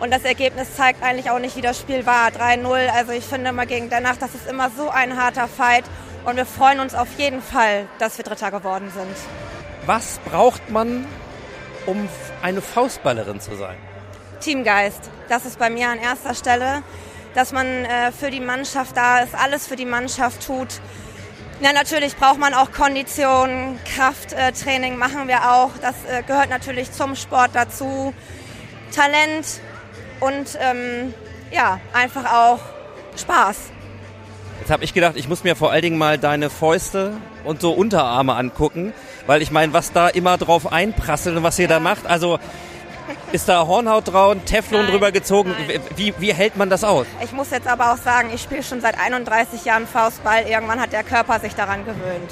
Und 0.00 0.12
das 0.12 0.22
Ergebnis 0.24 0.76
zeigt 0.76 1.02
eigentlich 1.02 1.30
auch 1.30 1.38
nicht, 1.38 1.56
wie 1.56 1.62
das 1.62 1.78
Spiel 1.78 2.04
war. 2.04 2.28
3-0, 2.28 2.88
also 2.88 3.12
ich 3.12 3.24
finde 3.24 3.50
immer 3.50 3.64
gegen 3.64 3.88
Dennach, 3.88 4.16
das 4.16 4.34
ist 4.34 4.46
immer 4.46 4.70
so 4.70 4.90
ein 4.90 5.16
harter 5.16 5.48
Fight. 5.48 5.84
Und 6.26 6.36
wir 6.36 6.46
freuen 6.46 6.80
uns 6.80 6.94
auf 6.94 7.08
jeden 7.16 7.40
Fall, 7.40 7.86
dass 7.98 8.18
wir 8.18 8.24
Dritter 8.24 8.50
geworden 8.50 8.90
sind. 8.94 9.16
Was 9.86 10.18
braucht 10.26 10.68
man, 10.68 11.06
um 11.86 12.06
eine 12.42 12.60
Faustballerin 12.60 13.40
zu 13.40 13.56
sein? 13.56 13.76
Teamgeist, 14.40 15.10
das 15.30 15.46
ist 15.46 15.58
bei 15.58 15.70
mir 15.70 15.88
an 15.88 15.98
erster 15.98 16.34
Stelle 16.34 16.82
dass 17.34 17.52
man 17.52 17.66
äh, 17.66 18.12
für 18.12 18.30
die 18.30 18.40
Mannschaft 18.40 18.96
da 18.96 19.20
ist, 19.20 19.34
alles 19.34 19.66
für 19.66 19.76
die 19.76 19.86
Mannschaft 19.86 20.46
tut. 20.46 20.68
Ja, 21.60 21.72
natürlich 21.72 22.16
braucht 22.16 22.38
man 22.38 22.54
auch 22.54 22.72
Kondition, 22.72 23.78
Krafttraining 23.84 24.94
äh, 24.94 24.96
machen 24.96 25.28
wir 25.28 25.50
auch. 25.50 25.70
Das 25.82 25.94
äh, 26.06 26.22
gehört 26.22 26.48
natürlich 26.48 26.90
zum 26.92 27.16
Sport 27.16 27.50
dazu. 27.52 28.14
Talent 28.94 29.60
und 30.20 30.58
ähm, 30.60 31.14
ja, 31.50 31.80
einfach 31.92 32.24
auch 32.32 32.60
Spaß. 33.16 33.70
Jetzt 34.60 34.70
habe 34.70 34.84
ich 34.84 34.94
gedacht, 34.94 35.16
ich 35.16 35.28
muss 35.28 35.44
mir 35.44 35.56
vor 35.56 35.70
allen 35.70 35.82
Dingen 35.82 35.98
mal 35.98 36.18
deine 36.18 36.50
Fäuste 36.50 37.14
und 37.44 37.60
so 37.60 37.72
Unterarme 37.72 38.34
angucken, 38.36 38.92
weil 39.26 39.42
ich 39.42 39.50
meine, 39.50 39.72
was 39.72 39.92
da 39.92 40.08
immer 40.08 40.38
drauf 40.38 40.70
einprasselt 40.70 41.36
und 41.36 41.42
was 41.42 41.58
ihr 41.58 41.64
ja. 41.64 41.74
da 41.74 41.80
macht. 41.80 42.06
Also 42.06 42.38
ist 43.32 43.48
da 43.48 43.66
Hornhaut 43.66 44.08
drauf, 44.08 44.36
Teflon 44.44 44.82
nein, 44.82 44.90
drüber 44.90 45.12
gezogen? 45.12 45.54
Wie, 45.96 46.14
wie 46.18 46.32
hält 46.32 46.56
man 46.56 46.70
das 46.70 46.84
aus? 46.84 47.06
Ich 47.22 47.32
muss 47.32 47.50
jetzt 47.50 47.66
aber 47.66 47.92
auch 47.92 47.96
sagen, 47.96 48.30
ich 48.34 48.42
spiele 48.42 48.62
schon 48.62 48.80
seit 48.80 48.98
31 48.98 49.64
Jahren 49.64 49.86
Faustball. 49.86 50.46
Irgendwann 50.48 50.80
hat 50.80 50.92
der 50.92 51.02
Körper 51.02 51.40
sich 51.40 51.54
daran 51.54 51.84
gewöhnt. 51.84 52.30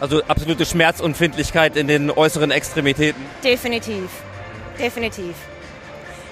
Also 0.00 0.22
absolute 0.28 0.64
Schmerzunfindlichkeit 0.64 1.76
in 1.76 1.88
den 1.88 2.10
äußeren 2.10 2.50
Extremitäten? 2.50 3.24
Definitiv. 3.42 4.10
Definitiv. 4.78 5.34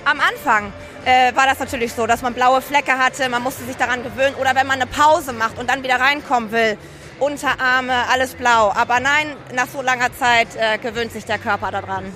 Am 0.04 0.20
Anfang 0.20 0.72
äh, 1.04 1.34
war 1.34 1.46
das 1.46 1.58
natürlich 1.58 1.92
so, 1.92 2.06
dass 2.06 2.22
man 2.22 2.32
blaue 2.32 2.62
Flecke 2.62 2.96
hatte, 2.96 3.28
man 3.28 3.42
musste 3.42 3.64
sich 3.64 3.76
daran 3.76 4.04
gewöhnen. 4.04 4.36
Oder 4.36 4.54
wenn 4.54 4.66
man 4.66 4.80
eine 4.80 4.86
Pause 4.86 5.32
macht 5.32 5.58
und 5.58 5.68
dann 5.68 5.82
wieder 5.82 5.98
reinkommen 5.98 6.52
will, 6.52 6.78
Unterarme, 7.18 7.94
alles 8.12 8.34
blau. 8.34 8.72
Aber 8.72 9.00
nein, 9.00 9.36
nach 9.54 9.68
so 9.68 9.80
langer 9.82 10.14
Zeit 10.16 10.48
äh, 10.56 10.78
gewöhnt 10.78 11.12
sich 11.12 11.24
der 11.24 11.38
Körper 11.38 11.70
daran. 11.70 12.12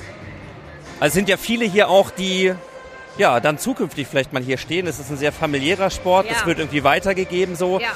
Also 1.00 1.14
sind 1.14 1.28
ja 1.28 1.36
viele 1.36 1.64
hier 1.64 1.88
auch, 1.88 2.10
die 2.10 2.54
ja 3.16 3.40
dann 3.40 3.58
zukünftig 3.58 4.06
vielleicht 4.06 4.32
mal 4.32 4.42
hier 4.42 4.58
stehen. 4.58 4.86
Es 4.86 4.98
ist 5.00 5.10
ein 5.10 5.16
sehr 5.16 5.32
familiärer 5.32 5.90
Sport, 5.90 6.26
ja. 6.26 6.32
es 6.32 6.46
wird 6.46 6.58
irgendwie 6.58 6.84
weitergegeben 6.84 7.56
so. 7.56 7.80
Ja. 7.80 7.88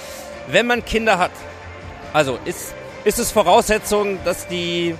Wenn 0.49 0.66
man 0.66 0.84
Kinder 0.84 1.18
hat, 1.18 1.30
also 2.12 2.38
ist, 2.44 2.75
ist 3.04 3.18
es 3.18 3.30
Voraussetzung, 3.30 4.18
dass 4.25 4.49
die 4.49 4.94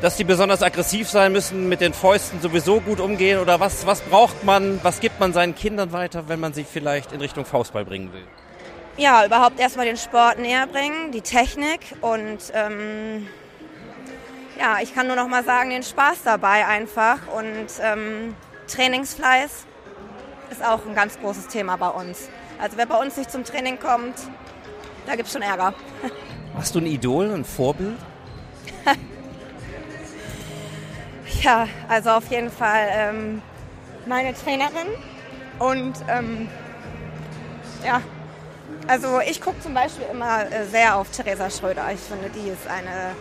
dass 0.00 0.16
die 0.16 0.24
besonders 0.24 0.62
aggressiv 0.62 1.08
sein 1.08 1.32
müssen, 1.32 1.68
mit 1.68 1.80
den 1.80 1.92
Fäusten 1.92 2.40
sowieso 2.40 2.80
gut 2.80 3.00
umgehen 3.00 3.40
oder 3.40 3.58
was, 3.58 3.84
was 3.84 4.00
braucht 4.00 4.44
man, 4.44 4.78
was 4.84 5.00
gibt 5.00 5.18
man 5.18 5.32
seinen 5.32 5.54
Kindern 5.54 5.92
weiter, 5.92 6.28
wenn 6.28 6.38
man 6.38 6.52
sie 6.52 6.64
vielleicht 6.64 7.12
in 7.12 7.20
Richtung 7.20 7.44
Faustball 7.44 7.84
bringen 7.84 8.12
will? 8.12 8.22
Ja, 8.96 9.24
überhaupt 9.26 9.58
erstmal 9.60 9.86
den 9.86 9.96
Sport 9.96 10.38
näher 10.38 10.66
bringen, 10.66 11.12
die 11.12 11.20
Technik 11.20 11.80
und 12.00 12.38
ähm, 12.52 13.26
ja, 14.58 14.78
ich 14.82 14.94
kann 14.94 15.06
nur 15.06 15.16
noch 15.16 15.28
mal 15.28 15.44
sagen, 15.44 15.70
den 15.70 15.82
Spaß 15.82 16.22
dabei 16.24 16.66
einfach 16.66 17.18
und 17.34 17.66
ähm, 17.80 18.34
Trainingsfleiß 18.66 19.66
ist 20.50 20.64
auch 20.64 20.84
ein 20.86 20.94
ganz 20.94 21.18
großes 21.20 21.48
Thema 21.48 21.76
bei 21.76 21.88
uns. 21.88 22.28
Also 22.60 22.76
wer 22.76 22.86
bei 22.86 22.96
uns 22.96 23.16
nicht 23.16 23.30
zum 23.30 23.44
Training 23.44 23.78
kommt, 23.78 24.16
da 25.06 25.14
gibt 25.14 25.28
es 25.28 25.32
schon 25.32 25.42
Ärger. 25.42 25.74
Hast 26.56 26.74
du 26.74 26.80
ein 26.80 26.86
Idol, 26.86 27.30
ein 27.32 27.44
Vorbild? 27.44 27.96
ja, 31.42 31.68
also 31.88 32.10
auf 32.10 32.28
jeden 32.30 32.50
Fall 32.50 32.88
ähm, 32.90 33.42
meine 34.06 34.34
Trainerin 34.34 34.88
und 35.60 35.94
ähm, 36.08 36.48
ja, 37.84 38.00
also 38.88 39.20
ich 39.20 39.40
gucke 39.40 39.60
zum 39.60 39.74
Beispiel 39.74 40.06
immer 40.10 40.50
äh, 40.50 40.66
sehr 40.66 40.96
auf 40.96 41.10
Theresa 41.10 41.48
Schröder. 41.48 41.84
Ich 41.92 42.00
finde, 42.00 42.30
die 42.30 42.48
ist 42.48 42.66
eine 42.66 43.14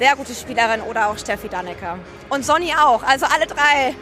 sehr 0.00 0.16
gute 0.16 0.34
Spielerin 0.34 0.80
oder 0.80 1.08
auch 1.08 1.18
Steffi 1.18 1.50
Dannecker. 1.50 1.98
Und 2.30 2.42
Sonny 2.42 2.72
auch, 2.72 3.02
also 3.02 3.26
alle 3.26 3.46
drei. 3.46 3.94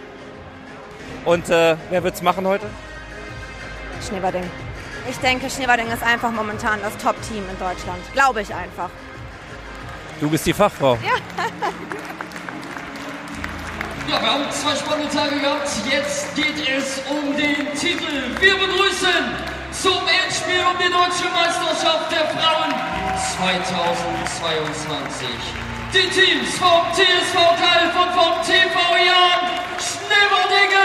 Und 1.24 1.50
äh, 1.50 1.76
wer 1.90 2.04
wird's 2.04 2.22
machen 2.22 2.46
heute? 2.46 2.70
Schneeberding. 4.06 4.48
Ich 5.10 5.18
denke, 5.18 5.50
Schneeberding 5.50 5.88
ist 5.88 6.04
einfach 6.04 6.30
momentan 6.30 6.80
das 6.82 6.96
Top-Team 6.98 7.42
in 7.50 7.58
Deutschland. 7.58 8.00
Glaube 8.12 8.42
ich 8.42 8.54
einfach. 8.54 8.90
Du 10.20 10.30
bist 10.30 10.46
die 10.46 10.52
Fachfrau. 10.52 10.96
Ja. 11.02 11.16
ja, 14.08 14.22
wir 14.22 14.32
haben 14.32 14.48
zwei 14.52 14.76
spannende 14.76 15.12
Tage 15.12 15.40
gehabt. 15.40 15.68
Jetzt 15.90 16.32
geht 16.36 16.68
es 16.68 17.02
um 17.10 17.36
den 17.36 17.74
Titel. 17.74 18.36
Wir 18.38 18.54
begrüßen 18.54 19.34
zum 19.72 20.06
Endspiel 20.22 20.60
um 20.60 20.78
die 20.78 20.92
deutsche 20.92 21.28
Meisterschaft 21.34 22.12
der 22.12 22.28
Frauen 22.28 22.72
2022 23.36 25.67
die 25.92 26.08
Teams 26.10 26.58
vom 26.58 26.84
TSV 26.92 27.34
Kalf 27.34 27.94
und 27.96 28.12
vom 28.12 28.42
TV 28.44 28.78
Jan 29.06 29.40
Schneeberdingen. 29.78 30.78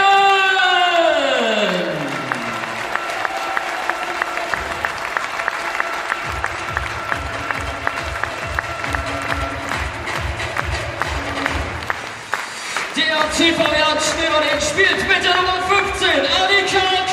Der 12.96 13.30
TV 13.36 13.62
Jan 13.62 13.98
Schneeberdingen 14.00 14.60
spielt 14.60 15.08
mit 15.08 15.22
der 15.22 15.34
Nummer 15.34 15.62
15 15.68 16.08
Annika 16.20 17.03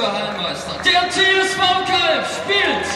Heilmeister, 0.00 0.72
der 0.84 1.10
TSV 1.10 1.58
Kalb, 1.86 2.24
spielt 2.26 2.91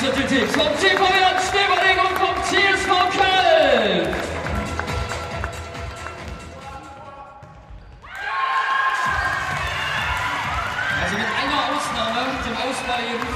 Die 0.00 0.24
Teams 0.24 0.50
vom 0.52 0.66
TV 0.80 1.04
Schneeberding 1.50 1.98
und 2.00 2.18
vom 2.18 2.34
CSV 2.44 2.88
Köln. 3.18 4.14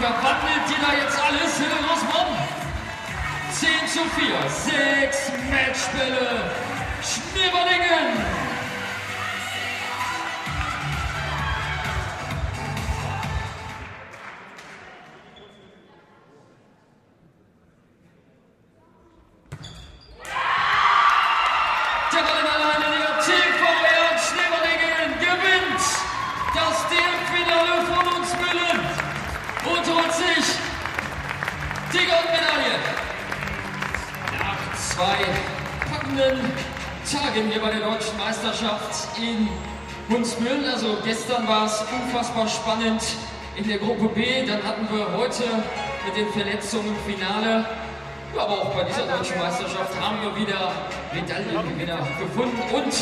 verwandelt 0.00 0.64
ihr 0.70 0.80
da 0.80 0.92
jetzt 0.94 1.18
alles 1.20 1.58
den 1.58 1.84
Rossmann? 1.84 2.32
10 3.52 3.68
zu 3.88 4.00
4, 4.18 4.34
6 4.48 5.32
Matchbälle. 5.50 6.50
Schneeberdingen 7.02 8.43
unfassbar 42.34 42.48
spannend 42.48 43.02
in 43.56 43.68
der 43.68 43.78
Gruppe 43.78 44.08
B. 44.08 44.44
Dann 44.46 44.62
hatten 44.62 44.88
wir 44.90 45.06
heute 45.16 45.44
mit 46.04 46.16
den 46.16 46.28
Verletzungen 46.32 46.88
im 46.88 47.14
Finale. 47.14 47.64
Aber 48.36 48.52
auch 48.52 48.74
bei 48.74 48.82
dieser 48.82 49.06
deutschen 49.06 49.38
Meisterschaft 49.38 49.94
haben 50.00 50.18
wir 50.22 50.34
wieder 50.36 50.72
Medaillengewinner 51.14 51.98
gefunden 52.18 52.58
und 52.74 52.94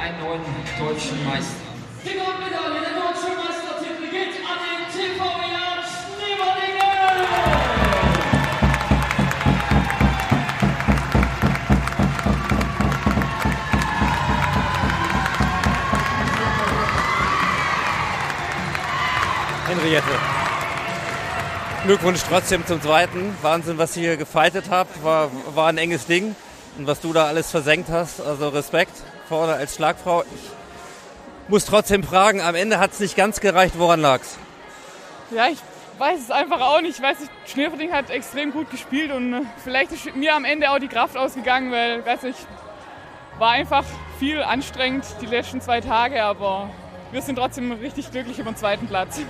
einen 0.00 0.20
neuen 0.20 0.42
deutschen 0.78 1.24
Meister. 1.26 1.66
Die 2.04 2.14
Goldmedaille, 2.14 2.78
der 2.86 2.94
deutsche 2.94 3.34
Meistertitel 3.34 4.06
geht 4.06 4.38
an 4.46 4.58
den 4.62 4.86
TV 4.94 5.37
Henriette. 19.78 20.06
Glückwunsch 21.84 22.20
trotzdem 22.28 22.66
zum 22.66 22.82
zweiten. 22.82 23.36
Wahnsinn, 23.42 23.78
was 23.78 23.96
ihr 23.96 24.02
hier 24.02 24.16
gefeitet 24.16 24.66
habt. 24.70 25.04
War, 25.04 25.30
war 25.54 25.68
ein 25.68 25.78
enges 25.78 26.06
Ding. 26.06 26.34
Und 26.76 26.86
was 26.86 27.00
du 27.00 27.12
da 27.12 27.26
alles 27.26 27.50
versenkt 27.50 27.88
hast, 27.88 28.20
also 28.20 28.48
Respekt 28.48 28.92
vorne 29.28 29.54
als 29.54 29.76
Schlagfrau. 29.76 30.22
Ich 30.22 31.48
muss 31.48 31.64
trotzdem 31.64 32.02
fragen, 32.02 32.40
am 32.40 32.54
Ende 32.54 32.80
hat 32.80 32.92
es 32.92 33.00
nicht 33.00 33.16
ganz 33.16 33.40
gereicht. 33.40 33.74
Woran 33.78 34.00
lag's? 34.00 34.36
Ja, 35.30 35.46
ich 35.48 35.58
weiß 35.98 36.20
es 36.24 36.30
einfach 36.30 36.60
auch 36.60 36.80
nicht. 36.80 36.96
Ich 36.96 37.02
weiß 37.02 37.20
nicht, 37.20 37.30
Schnürverding 37.46 37.92
hat 37.92 38.10
extrem 38.10 38.52
gut 38.52 38.70
gespielt 38.70 39.12
und 39.12 39.32
äh, 39.32 39.42
vielleicht 39.62 39.92
ist 39.92 40.16
mir 40.16 40.34
am 40.34 40.44
Ende 40.44 40.70
auch 40.70 40.78
die 40.78 40.88
Kraft 40.88 41.16
ausgegangen, 41.16 41.70
weil, 41.70 42.04
weiß 42.04 42.22
nicht, 42.22 42.38
war 43.38 43.50
einfach 43.50 43.84
viel 44.18 44.42
anstrengend 44.42 45.04
die 45.20 45.26
letzten 45.26 45.60
zwei 45.60 45.80
Tage, 45.80 46.24
aber 46.24 46.70
wir 47.12 47.22
sind 47.22 47.36
trotzdem 47.36 47.72
richtig 47.72 48.10
glücklich 48.10 48.38
über 48.38 48.50
den 48.50 48.56
zweiten 48.56 48.88
Platz. 48.88 49.20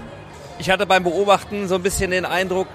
Ich 0.59 0.71
hatte 0.71 0.87
beim 0.87 1.05
Beobachten 1.05 1.69
so 1.69 1.77
ein 1.77 1.83
bisschen 1.83 2.11
den 2.11 2.25
Eindruck, 2.25 2.67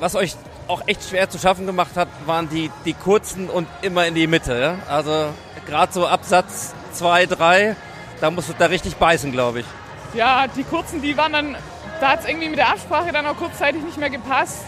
was 0.00 0.14
euch 0.14 0.36
auch 0.68 0.82
echt 0.86 1.08
schwer 1.08 1.28
zu 1.28 1.38
schaffen 1.38 1.66
gemacht 1.66 1.96
hat, 1.96 2.08
waren 2.26 2.48
die, 2.48 2.70
die 2.84 2.94
kurzen 2.94 3.50
und 3.50 3.68
immer 3.82 4.06
in 4.06 4.14
die 4.14 4.26
Mitte. 4.26 4.58
Ja? 4.58 4.92
Also 4.92 5.28
gerade 5.66 5.92
so 5.92 6.06
Absatz 6.06 6.74
2, 6.92 7.26
3, 7.26 7.76
da 8.20 8.30
musst 8.30 8.48
du 8.48 8.54
da 8.58 8.66
richtig 8.66 8.96
beißen, 8.96 9.32
glaube 9.32 9.60
ich. 9.60 9.66
Ja, 10.14 10.46
die 10.46 10.64
kurzen, 10.64 11.02
die 11.02 11.16
waren 11.16 11.32
dann, 11.32 11.56
da 12.00 12.10
hat 12.10 12.20
es 12.20 12.28
irgendwie 12.28 12.48
mit 12.48 12.58
der 12.58 12.70
Absprache 12.70 13.12
dann 13.12 13.26
auch 13.26 13.36
kurzzeitig 13.36 13.82
nicht 13.82 13.98
mehr 13.98 14.10
gepasst. 14.10 14.64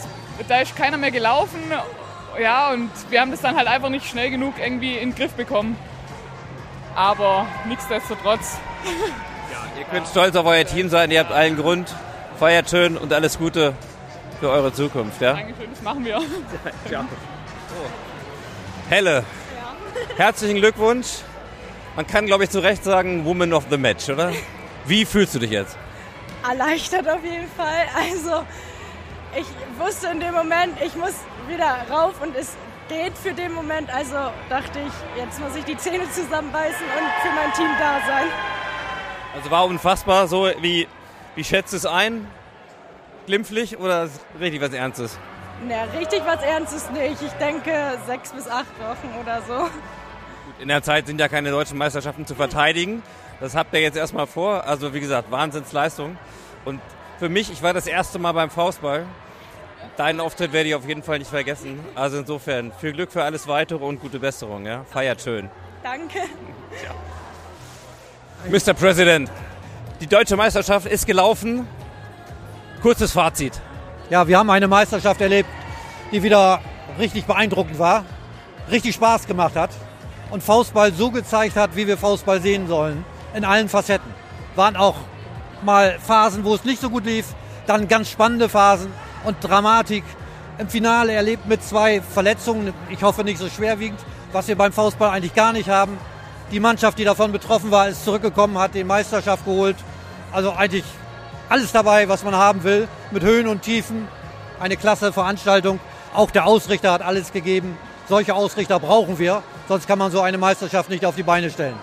Da 0.48 0.58
ist 0.58 0.74
keiner 0.76 0.96
mehr 0.96 1.10
gelaufen. 1.10 1.60
Ja, 2.40 2.72
und 2.72 2.90
wir 3.10 3.20
haben 3.20 3.30
das 3.30 3.40
dann 3.40 3.56
halt 3.56 3.68
einfach 3.68 3.88
nicht 3.88 4.06
schnell 4.06 4.30
genug 4.30 4.54
irgendwie 4.58 4.94
in 4.94 5.10
den 5.10 5.14
Griff 5.14 5.32
bekommen. 5.32 5.76
Aber 6.94 7.46
nichtsdestotrotz. 7.66 8.58
Ihr 9.78 9.84
könnt 9.90 10.06
stolz 10.06 10.36
auf 10.36 10.46
euer 10.46 10.64
Team 10.64 10.88
sein, 10.88 11.10
ihr 11.10 11.20
habt 11.20 11.32
allen 11.32 11.56
Grund. 11.56 11.92
Feiert 12.38 12.70
schön 12.70 12.96
und 12.96 13.12
alles 13.12 13.38
Gute 13.38 13.74
für 14.40 14.50
eure 14.50 14.72
Zukunft. 14.72 15.20
Ja? 15.20 15.34
Dankeschön, 15.34 15.70
das 15.70 15.82
machen 15.82 16.04
wir. 16.04 16.20
Ja. 16.90 17.04
Helle, 18.88 19.24
herzlichen 20.16 20.56
Glückwunsch. 20.58 21.06
Man 21.96 22.06
kann, 22.06 22.26
glaube 22.26 22.44
ich, 22.44 22.50
zu 22.50 22.62
Recht 22.62 22.84
sagen, 22.84 23.24
Woman 23.24 23.52
of 23.52 23.64
the 23.70 23.78
Match, 23.78 24.08
oder? 24.08 24.32
Wie 24.84 25.04
fühlst 25.04 25.34
du 25.34 25.38
dich 25.38 25.50
jetzt? 25.50 25.76
Erleichtert 26.48 27.08
auf 27.08 27.24
jeden 27.24 27.48
Fall. 27.56 27.86
Also 27.96 28.44
ich 29.34 29.46
wusste 29.78 30.08
in 30.08 30.20
dem 30.20 30.34
Moment, 30.34 30.74
ich 30.84 30.94
muss 30.94 31.14
wieder 31.48 31.78
rauf 31.90 32.14
und 32.22 32.36
es 32.36 32.52
geht 32.88 33.16
für 33.16 33.32
den 33.32 33.52
Moment. 33.52 33.92
Also 33.92 34.14
dachte 34.48 34.78
ich, 34.86 35.20
jetzt 35.20 35.40
muss 35.40 35.56
ich 35.56 35.64
die 35.64 35.76
Zähne 35.76 36.08
zusammenbeißen 36.10 36.86
und 36.86 37.22
für 37.22 37.34
mein 37.34 37.52
Team 37.54 37.70
da 37.78 38.00
sein. 38.06 38.26
Also 39.34 39.50
war 39.50 39.66
unfassbar, 39.66 40.28
so 40.28 40.48
wie, 40.60 40.86
wie 41.34 41.44
schätzt 41.44 41.72
du 41.72 41.76
es 41.76 41.86
ein? 41.86 42.26
Glimpflich 43.26 43.78
oder 43.78 44.08
richtig 44.38 44.60
was 44.60 44.72
Ernstes? 44.72 45.18
Na, 45.66 45.84
richtig 45.98 46.22
was 46.26 46.42
Ernstes 46.42 46.90
nicht. 46.90 47.22
Ich 47.22 47.32
denke 47.32 47.98
sechs 48.06 48.32
bis 48.32 48.48
acht 48.48 48.78
Wochen 48.80 49.10
oder 49.20 49.40
so. 49.42 49.68
In 50.60 50.68
der 50.68 50.82
Zeit 50.82 51.06
sind 51.06 51.20
ja 51.20 51.28
keine 51.28 51.50
deutschen 51.50 51.78
Meisterschaften 51.78 52.26
zu 52.26 52.34
verteidigen. 52.34 53.02
Das 53.40 53.54
habt 53.54 53.72
ihr 53.74 53.80
jetzt 53.80 53.96
erstmal 53.96 54.26
vor. 54.26 54.64
Also 54.64 54.94
wie 54.94 55.00
gesagt, 55.00 55.30
Wahnsinnsleistung. 55.30 56.16
Und 56.64 56.80
für 57.18 57.28
mich, 57.28 57.50
ich 57.50 57.62
war 57.62 57.72
das 57.72 57.86
erste 57.86 58.18
Mal 58.18 58.32
beim 58.32 58.50
Faustball. 58.50 59.04
Deinen 59.96 60.20
Auftritt 60.20 60.52
werde 60.52 60.68
ich 60.68 60.74
auf 60.74 60.86
jeden 60.86 61.02
Fall 61.02 61.18
nicht 61.18 61.30
vergessen. 61.30 61.80
Also 61.94 62.18
insofern 62.18 62.72
viel 62.80 62.92
Glück 62.92 63.12
für 63.12 63.22
alles 63.22 63.48
weitere 63.48 63.84
und 63.84 64.00
gute 64.00 64.18
Besserung. 64.18 64.66
Ja? 64.66 64.84
Feiert 64.84 65.22
schön. 65.22 65.50
Danke. 65.82 66.20
Mr. 68.50 68.74
President, 68.74 69.30
die 70.02 70.06
deutsche 70.06 70.36
Meisterschaft 70.36 70.86
ist 70.86 71.06
gelaufen. 71.06 71.66
Kurzes 72.82 73.12
Fazit. 73.12 73.58
Ja, 74.10 74.28
wir 74.28 74.38
haben 74.38 74.50
eine 74.50 74.68
Meisterschaft 74.68 75.22
erlebt, 75.22 75.48
die 76.12 76.22
wieder 76.22 76.60
richtig 76.98 77.24
beeindruckend 77.24 77.78
war, 77.78 78.04
richtig 78.70 78.96
Spaß 78.96 79.26
gemacht 79.26 79.56
hat 79.56 79.70
und 80.30 80.42
Faustball 80.42 80.92
so 80.92 81.10
gezeigt 81.10 81.56
hat, 81.56 81.74
wie 81.74 81.86
wir 81.86 81.96
Faustball 81.96 82.42
sehen 82.42 82.68
sollen, 82.68 83.06
in 83.34 83.46
allen 83.46 83.70
Facetten. 83.70 84.12
Waren 84.56 84.76
auch 84.76 84.96
mal 85.62 85.98
Phasen, 85.98 86.44
wo 86.44 86.54
es 86.54 86.64
nicht 86.64 86.82
so 86.82 86.90
gut 86.90 87.06
lief, 87.06 87.34
dann 87.66 87.88
ganz 87.88 88.10
spannende 88.10 88.50
Phasen 88.50 88.92
und 89.24 89.36
Dramatik. 89.40 90.04
Im 90.58 90.68
Finale 90.68 91.12
erlebt 91.12 91.46
mit 91.46 91.64
zwei 91.64 92.02
Verletzungen, 92.02 92.74
ich 92.90 93.02
hoffe 93.02 93.24
nicht 93.24 93.38
so 93.38 93.48
schwerwiegend, 93.48 94.00
was 94.32 94.48
wir 94.48 94.56
beim 94.56 94.72
Faustball 94.74 95.10
eigentlich 95.10 95.34
gar 95.34 95.54
nicht 95.54 95.70
haben. 95.70 95.96
Die 96.50 96.60
Mannschaft, 96.60 96.98
die 96.98 97.04
davon 97.04 97.32
betroffen 97.32 97.70
war, 97.70 97.88
ist 97.88 98.04
zurückgekommen, 98.04 98.58
hat 98.58 98.74
die 98.74 98.84
Meisterschaft 98.84 99.44
geholt. 99.44 99.76
Also 100.32 100.52
eigentlich 100.52 100.84
alles 101.48 101.72
dabei, 101.72 102.08
was 102.08 102.22
man 102.22 102.34
haben 102.34 102.62
will, 102.64 102.88
mit 103.10 103.22
Höhen 103.22 103.48
und 103.48 103.62
Tiefen. 103.62 104.08
Eine 104.60 104.76
klasse 104.76 105.12
Veranstaltung. 105.12 105.80
Auch 106.12 106.30
der 106.30 106.46
Ausrichter 106.46 106.92
hat 106.92 107.02
alles 107.02 107.32
gegeben. 107.32 107.76
Solche 108.08 108.34
Ausrichter 108.34 108.78
brauchen 108.78 109.18
wir, 109.18 109.42
sonst 109.66 109.88
kann 109.88 109.98
man 109.98 110.12
so 110.12 110.20
eine 110.20 110.36
Meisterschaft 110.36 110.90
nicht 110.90 111.06
auf 111.06 111.16
die 111.16 111.22
Beine 111.22 111.50
stellen. 111.50 111.74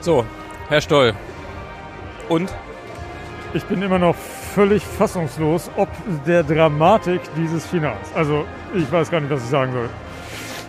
So, 0.00 0.24
Herr 0.68 0.80
Stoll. 0.80 1.14
Und? 2.28 2.52
Ich 3.52 3.64
bin 3.64 3.82
immer 3.82 3.98
noch 3.98 4.14
völlig 4.54 4.84
fassungslos, 4.84 5.70
ob 5.76 5.88
der 6.26 6.42
Dramatik 6.42 7.20
dieses 7.36 7.66
Finals. 7.66 8.12
Also, 8.14 8.46
ich 8.74 8.90
weiß 8.90 9.10
gar 9.10 9.20
nicht, 9.20 9.30
was 9.30 9.42
ich 9.42 9.50
sagen 9.50 9.72
soll. 9.72 9.88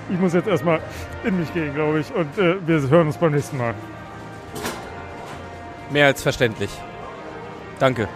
Ich 0.09 0.19
muss 0.19 0.33
jetzt 0.33 0.47
erstmal 0.47 0.79
in 1.23 1.39
mich 1.39 1.53
gehen, 1.53 1.73
glaube 1.73 1.99
ich, 1.99 2.13
und 2.13 2.37
äh, 2.37 2.55
wir 2.65 2.89
hören 2.89 3.07
uns 3.07 3.17
beim 3.17 3.31
nächsten 3.31 3.57
Mal. 3.57 3.73
Mehr 5.91 6.07
als 6.07 6.23
verständlich. 6.23 6.71
Danke. 7.79 8.07